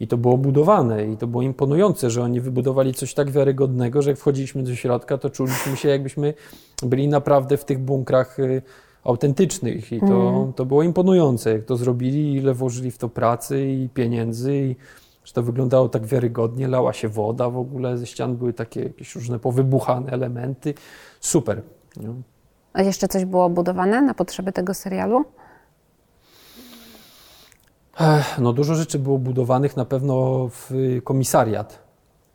I 0.00 0.08
to 0.08 0.16
było 0.16 0.38
budowane 0.38 1.06
i 1.06 1.16
to 1.16 1.26
było 1.26 1.42
imponujące, 1.42 2.10
że 2.10 2.22
oni 2.22 2.40
wybudowali 2.40 2.94
coś 2.94 3.14
tak 3.14 3.30
wiarygodnego, 3.30 4.02
że 4.02 4.10
jak 4.10 4.18
wchodziliśmy 4.18 4.62
do 4.62 4.74
środka, 4.74 5.18
to 5.18 5.30
czuliśmy 5.30 5.76
się 5.76 5.88
jakbyśmy 5.88 6.34
byli 6.82 7.08
naprawdę 7.08 7.56
w 7.56 7.64
tych 7.64 7.78
bunkrach 7.78 8.38
y, 8.38 8.62
autentycznych 9.04 9.92
i 9.92 10.00
to, 10.00 10.28
Mm. 10.28 10.52
to 10.52 10.64
było 10.64 10.82
imponujące, 10.82 11.52
jak 11.52 11.64
to 11.64 11.76
zrobili, 11.76 12.34
ile 12.34 12.54
włożyli 12.54 12.90
w 12.90 12.98
to 12.98 13.08
pracy 13.08 13.66
i 13.66 13.88
pieniędzy 13.88 14.56
i 14.56 14.76
że 15.24 15.32
to 15.32 15.42
wyglądało 15.42 15.88
tak 15.88 16.06
wiarygodnie, 16.06 16.68
lała 16.68 16.92
się 16.92 17.08
woda 17.08 17.50
w 17.50 17.58
ogóle, 17.58 17.98
ze 17.98 18.06
ścian 18.06 18.36
były 18.36 18.52
takie 18.52 18.82
jakieś 18.82 19.14
różne 19.14 19.38
powybuchane 19.38 20.10
elementy. 20.10 20.74
Super. 21.20 21.62
No. 21.96 22.14
A 22.72 22.82
jeszcze 22.82 23.08
coś 23.08 23.24
było 23.24 23.48
budowane 23.50 24.02
na 24.02 24.14
potrzeby 24.14 24.52
tego 24.52 24.74
serialu? 24.74 25.24
Ech, 28.00 28.38
No 28.38 28.52
dużo 28.52 28.74
rzeczy 28.74 28.98
było 28.98 29.18
budowanych 29.18 29.76
na 29.76 29.84
pewno 29.84 30.48
w 30.48 30.70
komisariat. 31.04 31.78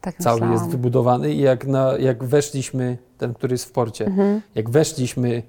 Tak 0.02 0.17
Cały 0.17 0.36
myślałam. 0.36 0.54
jest 0.60 0.69
wybudowany 0.71 1.34
i 1.34 1.39
jak, 1.39 1.67
na, 1.67 1.97
jak 1.97 2.24
weszliśmy, 2.24 2.97
ten, 3.17 3.34
który 3.34 3.54
jest 3.54 3.65
w 3.65 3.71
porcie, 3.71 4.06
Mhm. 4.06 4.41
jak 4.56 4.69
weszliśmy 4.69 5.43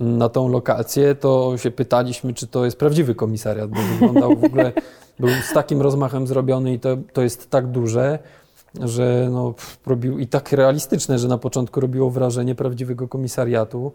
na 0.00 0.28
tą 0.28 0.48
lokację, 0.48 1.14
to 1.14 1.58
się 1.58 1.70
pytaliśmy, 1.70 2.34
czy 2.34 2.46
to 2.46 2.64
jest 2.64 2.76
prawdziwy 2.78 3.14
komisariat, 3.14 3.70
bo 3.70 3.80
wyglądał 3.82 4.36
w 4.36 4.44
ogóle, 4.44 4.72
był 5.20 5.28
z 5.50 5.52
takim 5.52 5.82
rozmachem 5.82 6.26
zrobiony 6.26 6.72
i 6.74 6.80
to, 6.80 6.96
to 7.12 7.22
jest 7.22 7.50
tak 7.50 7.66
duże, 7.66 8.18
że 8.80 9.28
no, 9.32 9.52
pff, 9.52 9.78
robił 9.86 10.18
i 10.18 10.26
tak 10.26 10.52
realistyczne, 10.52 11.18
że 11.18 11.28
na 11.28 11.38
początku 11.38 11.80
robiło 11.80 12.10
wrażenie 12.10 12.54
prawdziwego 12.54 13.08
komisariatu. 13.08 13.92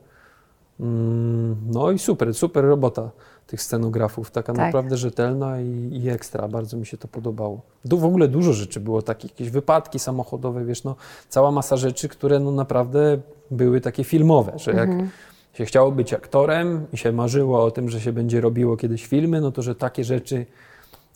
Mm, 0.80 1.56
No 1.68 1.92
i 1.92 2.00
super, 2.00 2.34
super 2.34 2.66
robota 2.66 3.10
tych 3.48 3.62
scenografów, 3.62 4.32
taka 4.32 4.54
Tak. 4.54 4.66
naprawdę 4.66 4.98
rzetelna 4.98 5.62
i, 5.62 6.02
i 6.04 6.10
ekstra, 6.10 6.48
bardzo 6.48 6.78
mi 6.78 6.86
się 6.86 6.98
to 6.98 7.08
podobało. 7.08 7.62
Du, 7.86 7.98
w 7.98 8.06
ogóle 8.06 8.28
dużo 8.28 8.54
rzeczy 8.54 8.80
było 8.80 9.02
takich, 9.02 9.32
jakieś 9.32 9.50
wypadki 9.50 10.00
samochodowe, 10.00 10.66
wiesz, 10.66 10.84
no 10.84 10.96
cała 11.30 11.52
masa 11.52 11.78
rzeczy, 11.78 12.10
które 12.10 12.40
no 12.40 12.52
naprawdę 12.52 13.18
były 13.52 13.82
takie 13.82 14.04
filmowe, 14.04 14.52
że 14.56 14.72
jak 14.72 14.90
Mhm. 14.90 15.10
się 15.54 15.66
chciało 15.66 15.92
być 15.92 16.14
aktorem 16.14 16.86
i 16.94 16.98
się 16.98 17.12
marzyło 17.12 17.64
o 17.64 17.72
tym, 17.72 17.90
że 17.90 18.02
się 18.02 18.14
będzie 18.14 18.42
robiło 18.42 18.78
kiedyś 18.78 19.06
filmy, 19.08 19.42
no 19.42 19.52
to 19.52 19.62
że 19.62 19.76
takie 19.76 20.04
rzeczy 20.04 20.46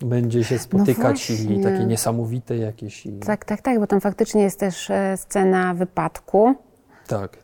będzie 0.02 0.44
się 0.44 0.60
spotykać 0.60 1.30
i 1.30 1.36
właśnie. 1.36 1.64
takie 1.64 1.86
niesamowite 1.86 2.58
jakieś. 2.58 3.06
I, 3.06 3.20
Tak, 3.20 3.46
tak, 3.46 3.62
tak, 3.62 3.80
bo 3.80 3.88
tam 3.88 4.02
faktycznie 4.02 4.44
jest 4.44 4.60
też 4.60 4.90
e, 4.90 5.18
scena 5.18 5.74
wypadku, 5.74 6.56
tak. 7.08 7.38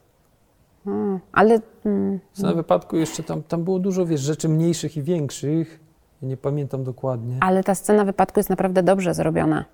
Ale 1.31 1.59
mm, 1.85 2.19
Na 2.39 2.53
wypadku 2.53 2.97
jeszcze 2.97 3.23
tam, 3.23 3.43
tam 3.43 3.63
było 3.63 3.79
dużo 3.79 4.05
wiesz, 4.05 4.21
rzeczy 4.21 4.49
mniejszych 4.49 4.97
i 4.97 5.03
większych. 5.03 5.79
Nie 6.21 6.37
pamiętam 6.37 6.83
dokładnie. 6.83 7.37
ale 7.39 7.63
ta 7.63 7.75
scena 7.75 8.05
wypadku 8.05 8.39
jest 8.39 8.49
naprawdę 8.49 8.83
dobrze 8.83 9.13
zrobiona. 9.13 9.65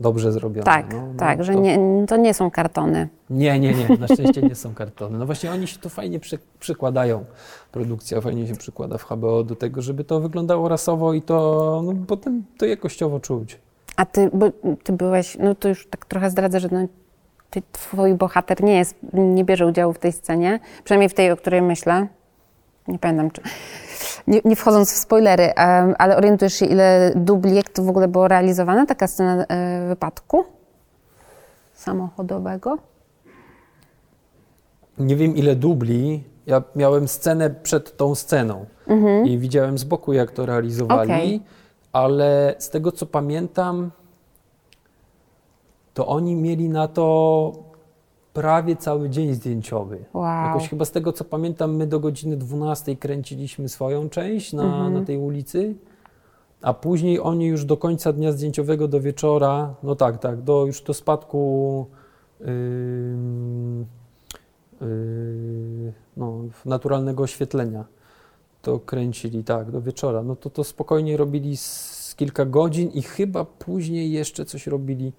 Dobrze 0.00 0.32
zrobione. 0.32 0.64
Tak, 0.64 0.92
no, 0.94 1.06
no, 1.06 1.18
tak, 1.18 1.44
że 1.44 1.52
to- 1.52 1.60
nie, 1.60 1.78
to 2.08 2.16
nie 2.16 2.34
są 2.34 2.50
kartony. 2.50 3.08
Nie, 3.30 3.60
nie, 3.60 3.74
nie, 3.74 3.96
na 3.96 4.08
szczęście 4.08 4.42
nie 4.42 4.54
są 4.64 4.74
kartony. 4.74 5.18
No 5.18 5.26
właśnie 5.26 5.52
oni 5.52 5.66
się 5.66 5.78
to 5.78 5.88
fajnie 5.88 6.20
przy, 6.20 6.38
przykładają. 6.60 7.24
Produkcja 7.72 8.20
fajnie 8.20 8.46
się 8.46 8.54
przykłada 8.54 8.98
w 8.98 9.04
HBO 9.04 9.44
do 9.44 9.56
tego, 9.56 9.82
żeby 9.82 10.04
to 10.04 10.20
wyglądało 10.20 10.68
rasowo 10.68 11.12
i 11.12 11.22
to 11.22 11.82
no, 11.84 11.94
potem 12.06 12.44
to 12.58 12.66
jakościowo 12.66 13.20
czuć. 13.20 13.58
A 13.96 14.06
ty, 14.06 14.30
bo 14.34 14.46
ty 14.84 14.92
byłeś, 14.92 15.36
no 15.40 15.54
to 15.54 15.68
już 15.68 15.86
tak 15.86 16.06
trochę 16.06 16.30
zdradzę, 16.30 16.60
że 16.60 16.68
no, 16.72 16.86
ty, 17.50 17.62
twój 17.72 18.14
bohater 18.14 18.62
nie 18.62 18.78
jest, 18.78 18.96
nie 19.12 19.44
bierze 19.44 19.66
udziału 19.66 19.92
w 19.92 19.98
tej 19.98 20.12
scenie, 20.12 20.60
przynajmniej 20.84 21.08
w 21.08 21.14
tej, 21.14 21.30
o 21.30 21.36
której 21.36 21.62
myślę. 21.62 22.06
Nie 22.88 22.98
pamiętam, 22.98 23.30
czy... 23.30 23.42
Nie, 24.26 24.40
nie 24.44 24.56
wchodząc 24.56 24.92
w 24.92 24.96
spoilery, 24.96 25.52
ale 25.98 26.16
orientujesz 26.16 26.54
się, 26.54 26.66
ile 26.66 27.12
dubli, 27.16 27.54
jak 27.54 27.68
to 27.68 27.82
w 27.82 27.88
ogóle 27.88 28.08
było 28.08 28.28
realizowane, 28.28 28.86
taka 28.86 29.06
scena 29.06 29.44
e, 29.44 29.88
wypadku 29.88 30.44
samochodowego? 31.74 32.78
Nie 34.98 35.16
wiem 35.16 35.36
ile 35.36 35.56
dubli. 35.56 36.24
Ja 36.46 36.62
miałem 36.76 37.08
scenę 37.08 37.50
przed 37.50 37.96
tą 37.96 38.14
sceną 38.14 38.66
i 39.24 39.38
widziałem 39.38 39.78
z 39.78 39.84
boku, 39.84 40.12
jak 40.12 40.30
to 40.30 40.46
realizowali, 40.46 41.12
Okej. 41.12 41.42
ale 41.92 42.54
z 42.58 42.70
tego 42.70 42.92
co 42.92 43.06
pamiętam, 43.06 43.90
to 45.94 46.06
oni 46.06 46.36
mieli 46.36 46.68
na 46.68 46.88
to 46.88 47.52
prawie 48.38 48.76
cały 48.76 49.10
dzień 49.10 49.34
zdjęciowy. 49.34 50.04
Wow. 50.14 50.46
Jakoś 50.46 50.68
chyba 50.68 50.84
z 50.84 50.90
tego 50.90 51.12
co 51.12 51.24
pamiętam, 51.24 51.76
my 51.76 51.86
do 51.86 52.00
godziny 52.00 52.36
12 52.36 52.96
kręciliśmy 52.96 53.68
swoją 53.68 54.08
część 54.08 54.52
na, 54.52 54.90
na 54.90 55.04
tej 55.04 55.18
ulicy, 55.18 55.74
a 56.62 56.74
później 56.74 57.20
oni 57.20 57.46
już 57.46 57.64
do 57.64 57.76
końca 57.76 58.12
dnia 58.12 58.32
zdjęciowego, 58.32 58.88
do 58.88 59.00
wieczora, 59.00 59.74
no 59.82 59.94
tak, 59.94 60.18
tak, 60.18 60.42
do 60.42 60.66
już 60.66 60.82
do 60.82 60.94
spadku 60.94 61.86
yy, 62.40 62.46
no, 66.16 66.44
naturalnego 66.64 67.22
oświetlenia 67.22 67.84
to 68.62 68.78
kręcili, 68.78 69.44
tak, 69.44 69.70
do 69.70 69.82
wieczora. 69.82 70.22
No 70.22 70.36
to 70.36 70.50
to 70.50 70.64
spokojnie 70.64 71.16
robili 71.16 71.56
z 71.56 72.14
kilka 72.16 72.44
godzin 72.44 72.90
i 72.90 73.02
chyba 73.02 73.44
później 73.44 74.12
jeszcze 74.12 74.44
coś 74.44 74.66
robili, 74.66 75.12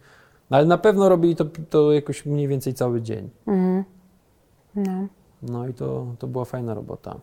no, 0.49 0.57
ale 0.57 0.65
na 0.65 0.77
pewno 0.77 1.09
robili 1.09 1.35
to, 1.35 1.45
to 1.69 1.91
jakoś 1.91 2.25
mniej 2.25 2.47
więcej 2.47 2.73
cały 2.73 3.01
dzień. 3.01 3.29
Mhm. 3.47 3.83
No. 4.75 5.07
No 5.41 5.67
i 5.67 5.73
to, 5.73 6.05
to 6.19 6.27
była 6.27 6.45
fajna 6.45 6.73
robota. 6.73 7.15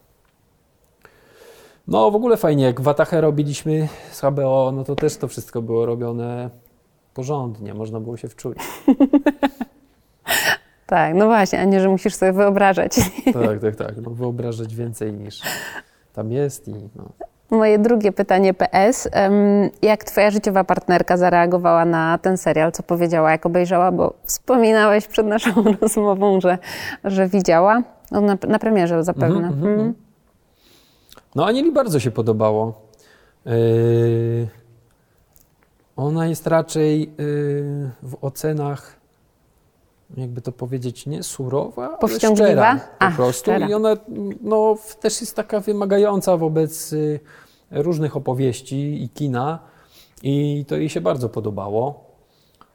No 1.88 2.10
w 2.10 2.14
ogóle 2.16 2.36
fajnie, 2.36 2.64
jak 2.64 2.80
Watachę 2.80 3.20
robiliśmy 3.20 3.88
z 4.10 4.20
HBO, 4.20 4.72
no 4.74 4.84
to 4.84 4.96
też 4.96 5.16
to 5.16 5.28
wszystko 5.28 5.62
było 5.62 5.86
robione 5.86 6.50
porządnie, 7.14 7.74
można 7.74 8.00
było 8.00 8.16
się 8.16 8.28
wczuć. 8.28 8.58
Tak, 10.86 11.14
no 11.14 11.26
właśnie, 11.26 11.60
a 11.60 11.64
nie, 11.64 11.80
że 11.80 11.88
musisz 11.88 12.14
sobie 12.14 12.32
wyobrażać. 12.32 12.96
Tak, 13.32 13.60
tak, 13.60 13.76
tak. 13.76 13.96
No, 14.02 14.10
wyobrażać 14.10 14.74
więcej 14.74 15.12
niż 15.12 15.40
tam 16.12 16.32
jest 16.32 16.68
i 16.68 16.74
no. 16.96 17.08
Moje 17.50 17.78
drugie 17.78 18.12
pytanie 18.12 18.54
PS. 18.54 19.08
Jak 19.82 20.04
twoja 20.04 20.30
życiowa 20.30 20.64
partnerka 20.64 21.16
zareagowała 21.16 21.84
na 21.84 22.18
ten 22.18 22.36
serial? 22.36 22.72
Co 22.72 22.82
powiedziała, 22.82 23.30
jak 23.30 23.46
obejrzała? 23.46 23.92
Bo 23.92 24.14
wspominałeś 24.24 25.06
przed 25.06 25.26
naszą 25.26 25.50
rozmową, 25.80 26.40
że, 26.40 26.58
że 27.04 27.28
widziała. 27.28 27.82
No, 28.10 28.20
na, 28.20 28.36
na 28.48 28.58
premierze 28.58 29.04
zapewne. 29.04 29.36
Mhm, 29.36 29.52
mhm, 29.52 29.72
Mhm. 29.72 29.94
No 31.34 31.46
Anieli 31.46 31.72
bardzo 31.72 32.00
się 32.00 32.10
podobało. 32.10 32.80
Yy, 33.46 34.48
ona 35.96 36.26
jest 36.26 36.46
raczej 36.46 37.00
yy, 37.00 37.06
w 38.02 38.16
ocenach, 38.20 38.95
jakby 40.16 40.40
to 40.40 40.52
powiedzieć, 40.52 41.06
nie 41.06 41.22
surowa, 41.22 41.98
ale 42.00 42.18
szczera 42.18 42.80
po 42.98 43.04
A, 43.04 43.10
prostu. 43.10 43.42
szczera. 43.42 43.68
I 43.68 43.74
ona 43.74 43.96
no, 44.40 44.76
też 45.00 45.20
jest 45.20 45.36
taka 45.36 45.60
wymagająca 45.60 46.36
wobec 46.36 46.92
y, 46.92 47.20
różnych 47.70 48.16
opowieści 48.16 49.02
i 49.04 49.08
kina. 49.08 49.58
I 50.22 50.64
to 50.68 50.76
jej 50.76 50.88
się 50.88 51.00
bardzo 51.00 51.28
podobało. 51.28 52.04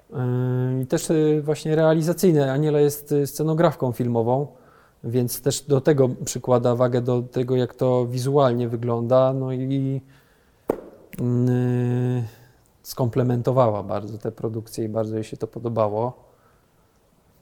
Yy, 0.10 0.82
I 0.84 0.88
też 0.88 1.10
y, 1.10 1.42
właśnie 1.46 1.76
realizacyjne. 1.76 2.54
Aniela 2.54 2.80
jest 2.80 3.12
y, 3.12 3.28
scenografką 3.28 3.92
filmową, 3.92 4.48
więc 5.04 5.42
też 5.42 5.62
do 5.62 5.82
tego 5.82 6.10
przykłada 6.26 6.76
wagę, 6.76 7.02
do 7.02 7.22
tego, 7.22 7.56
jak 7.56 7.74
to 7.74 8.06
wizualnie 8.06 8.68
wygląda. 8.68 9.34
No 9.34 9.54
i 9.54 10.02
skomplementowała 12.84 13.84
bardzo 13.84 14.18
te 14.18 14.32
produkcje 14.32 14.86
i 14.86 14.90
bardzo 14.90 15.16
jej 15.16 15.24
się 15.24 15.38
to 15.38 15.48
podobało. 15.48 16.31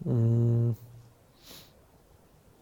Mm. 0.06 0.74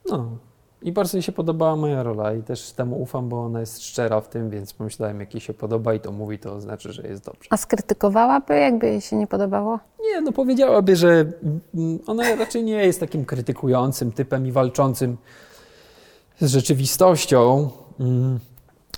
No. 0.10 0.38
I 0.82 0.92
bardzo 0.92 1.18
jej 1.18 1.24
się 1.24 1.32
podobała 1.32 1.76
moja 1.76 2.04
rola 2.04 2.34
i 2.34 2.44
też 2.44 2.72
temu 2.72 3.02
ufam, 3.02 3.30
bo 3.30 3.46
ona 3.46 3.60
jest 3.60 3.84
szczera 3.84 4.22
w 4.22 4.30
tym, 4.30 4.50
więc 4.50 4.74
pomyślałem, 4.74 5.20
jak 5.20 5.34
jej 5.34 5.42
się 5.42 5.54
podoba 5.54 5.94
i 5.94 6.00
to 6.00 6.12
mówi, 6.12 6.40
to 6.40 6.62
znaczy, 6.62 6.94
że 6.94 7.08
jest 7.08 7.26
dobrze. 7.26 7.48
A 7.50 7.58
skrytykowałaby, 7.58 8.60
jakby 8.60 8.88
jej 8.88 9.02
się 9.02 9.16
nie 9.16 9.28
podobało? 9.28 9.80
Nie, 10.02 10.22
no 10.22 10.32
powiedziałaby, 10.32 10.96
że 10.96 11.26
mm, 11.74 12.00
ona 12.08 12.36
raczej 12.36 12.64
nie 12.64 12.86
jest 12.86 13.00
takim 13.00 13.26
krytykującym 13.26 14.12
typem 14.12 14.48
i 14.48 14.52
walczącym 14.52 15.18
z 16.40 16.52
rzeczywistością. 16.52 17.70
Mm. 18.00 18.40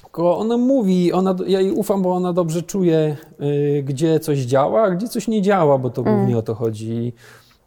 Tylko 0.04 0.38
ona 0.38 0.58
mówi, 0.58 1.14
ona, 1.14 1.36
ja 1.48 1.62
jej 1.62 1.72
ufam, 1.72 2.02
bo 2.02 2.16
ona 2.16 2.34
dobrze 2.34 2.62
czuje, 2.62 3.18
y, 3.42 3.84
gdzie 3.84 4.20
coś 4.20 4.40
działa, 4.40 4.82
a 4.84 4.90
gdzie 4.90 5.08
coś 5.08 5.28
nie 5.28 5.42
działa, 5.42 5.78
bo 5.78 5.90
to 5.90 6.04
głównie 6.04 6.38
o 6.38 6.42
to 6.42 6.56
chodzi. 6.56 7.14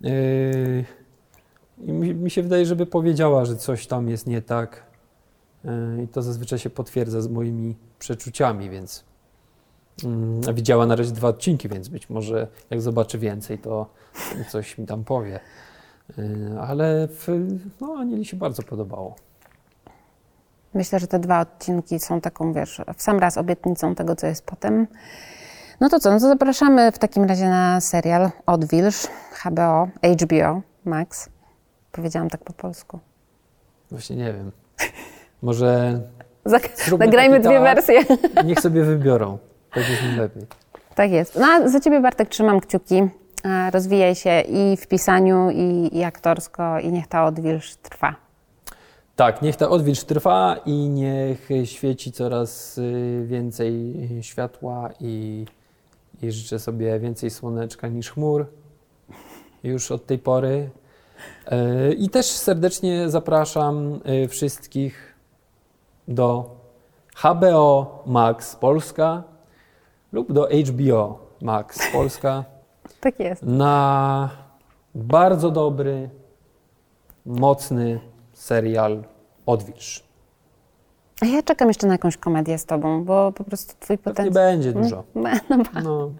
Y, 0.05 0.85
I 1.79 1.93
mi, 1.93 2.31
się 2.31 2.43
wydaje, 2.43 2.67
żeby 2.67 2.87
powiedziała, 2.87 3.45
że 3.45 3.57
coś 3.57 3.87
tam 3.87 4.09
jest 4.09 4.27
nie 4.27 4.43
tak. 4.43 4.83
Y, 5.65 6.03
I 6.03 6.09
to 6.09 6.23
zazwyczaj 6.23 6.59
się 6.59 6.71
potwierdza 6.71 7.21
z 7.21 7.29
moimi 7.29 7.77
przeczuciami, 7.99 8.71
więc 8.71 9.05
mm, 10.05 10.55
widziała 10.55 10.87
na 10.87 10.97
razie 10.97 11.13
dwa 11.13 11.29
odcinki, 11.29 11.69
więc 11.69 11.89
być 11.89 12.11
może 12.11 12.49
jak 12.71 12.81
zobaczy 12.81 13.19
więcej, 13.19 13.59
to 13.59 13.87
coś 14.51 14.79
mi 14.79 14.87
tam 14.87 15.05
powie. 15.05 15.41
Y, 16.19 16.61
Ale 16.61 17.09
w, 17.09 17.29
no, 17.81 17.95
Anieli 17.99 18.25
się 18.25 18.37
bardzo 18.37 18.63
podobało. 18.63 19.17
Myślę, 20.75 20.99
że 20.99 21.07
te 21.07 21.19
dwa 21.19 21.41
odcinki 21.41 21.99
są 21.99 22.21
taką, 22.21 22.53
wiesz, 22.53 22.81
w 22.97 23.03
sam 23.03 23.19
raz 23.19 23.39
obietnicą 23.39 23.95
tego, 23.95 24.17
co 24.17 24.27
jest 24.27 24.45
potem. 24.47 24.87
No 25.83 25.89
to 25.89 26.01
co, 26.01 26.11
no 26.11 26.21
to 26.21 26.29
zapraszamy 26.29 26.93
w 26.93 26.99
takim 26.99 27.25
razie 27.25 27.49
na 27.49 27.81
serial 27.81 28.31
Odwilż, 28.47 29.07
HBO, 29.45 29.89
HBO, 30.23 30.61
Max. 30.85 31.29
Powiedziałam 31.93 32.31
tak 32.31 32.45
po 32.45 32.53
polsku. 32.53 32.99
Właśnie 33.91 34.17
nie 34.17 34.33
wiem. 34.33 34.53
Może 35.43 36.01
Zróbmy 36.87 37.07
Nagrajmy 37.07 37.41
dwie 37.41 37.61
tak. 37.61 37.63
wersje. 37.63 38.01
niech 38.49 38.61
sobie 38.61 38.85
wybiorą. 38.85 39.39
Tak 39.75 39.91
jest 39.91 40.03
mi 40.03 40.17
lepiej. 40.17 40.47
Tak 40.95 41.11
jest. 41.11 41.39
No 41.41 41.47
a 41.47 41.69
za 41.69 41.81
ciebie, 41.81 42.01
Bartek, 42.01 42.29
trzymam 42.29 42.61
kciuki. 42.61 43.09
E, 43.45 43.71
Rozwijaj 43.71 44.15
się 44.15 44.41
i 44.41 44.77
w 44.77 44.87
pisaniu, 44.87 45.51
i, 45.51 45.91
i 45.93 46.05
aktorsko, 46.05 46.79
i 46.79 46.93
niech 46.93 47.07
ta 47.07 47.25
odwilż 47.25 47.77
trwa. 47.77 48.15
Tak, 49.17 49.43
niech 49.43 49.57
ta 49.57 49.69
odwilż 49.69 50.05
trwa 50.05 50.57
i 50.67 50.73
niech 50.73 51.49
świeci 51.65 52.13
coraz 52.13 52.79
y, 52.79 53.25
więcej 53.27 53.95
światła 54.23 54.91
i, 55.01 55.47
i 56.23 56.33
życzę 56.33 56.59
sobie 56.59 57.01
więcej 57.01 57.31
słoneczka 57.31 57.89
niż 57.89 58.11
chmur 58.11 58.47
już 59.63 59.91
od 59.91 60.07
tej 60.07 60.19
pory. 60.19 60.71
Y, 61.53 61.95
I 61.95 62.09
też 62.09 62.27
serdecznie 62.27 63.11
zapraszam 63.11 64.01
y, 64.25 64.29
wszystkich 64.29 65.15
do 66.09 66.57
HBO 67.17 68.03
Max 68.07 68.57
Polska 68.57 69.23
lub 70.13 70.33
do 70.33 70.49
HBO 70.67 71.19
Max 71.43 71.93
Polska 71.93 72.45
Tak 73.01 73.21
jest. 73.21 73.43
na 73.43 74.31
bardzo 74.95 75.51
dobry, 75.51 76.11
mocny 77.27 78.01
serial 78.33 79.05
Odwilż. 79.47 80.12
A 81.23 81.27
ja 81.27 81.43
czekam 81.43 81.69
jeszcze 81.69 81.87
na 81.87 81.95
jakąś 81.95 82.17
komedię 82.17 82.59
z 82.59 82.65
tobą, 82.67 83.05
bo 83.05 83.33
po 83.33 83.45
prostu 83.45 83.75
twój 83.81 83.99
potencjał... 83.99 84.35
będzie 84.35 84.73
dużo. 84.73 85.05
No, 85.15 85.31
No, 85.85 86.11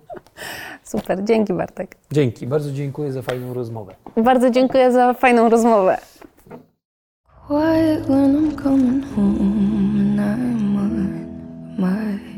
super, 0.85 1.25
dzięki 1.25 1.53
Bartek. 1.53 1.97
dzięki, 2.13 2.47
bardzo 2.47 2.73
dziękuję 2.73 3.13
za 3.13 3.23
fajną 3.23 3.55
rozmowę. 3.55 3.95
Bardzo 4.17 4.51
dziękuję 4.51 4.93
za 4.93 5.15
fajną 5.15 5.49
rozmowę. 5.49 5.99
Quiet 7.49 8.07
when 8.07 8.37
I'm 8.37 8.63
coming 8.63 9.05
home 9.15 9.41
and 10.01 10.21
I'm 10.21 10.79
on 10.79 11.17
my 11.79 12.32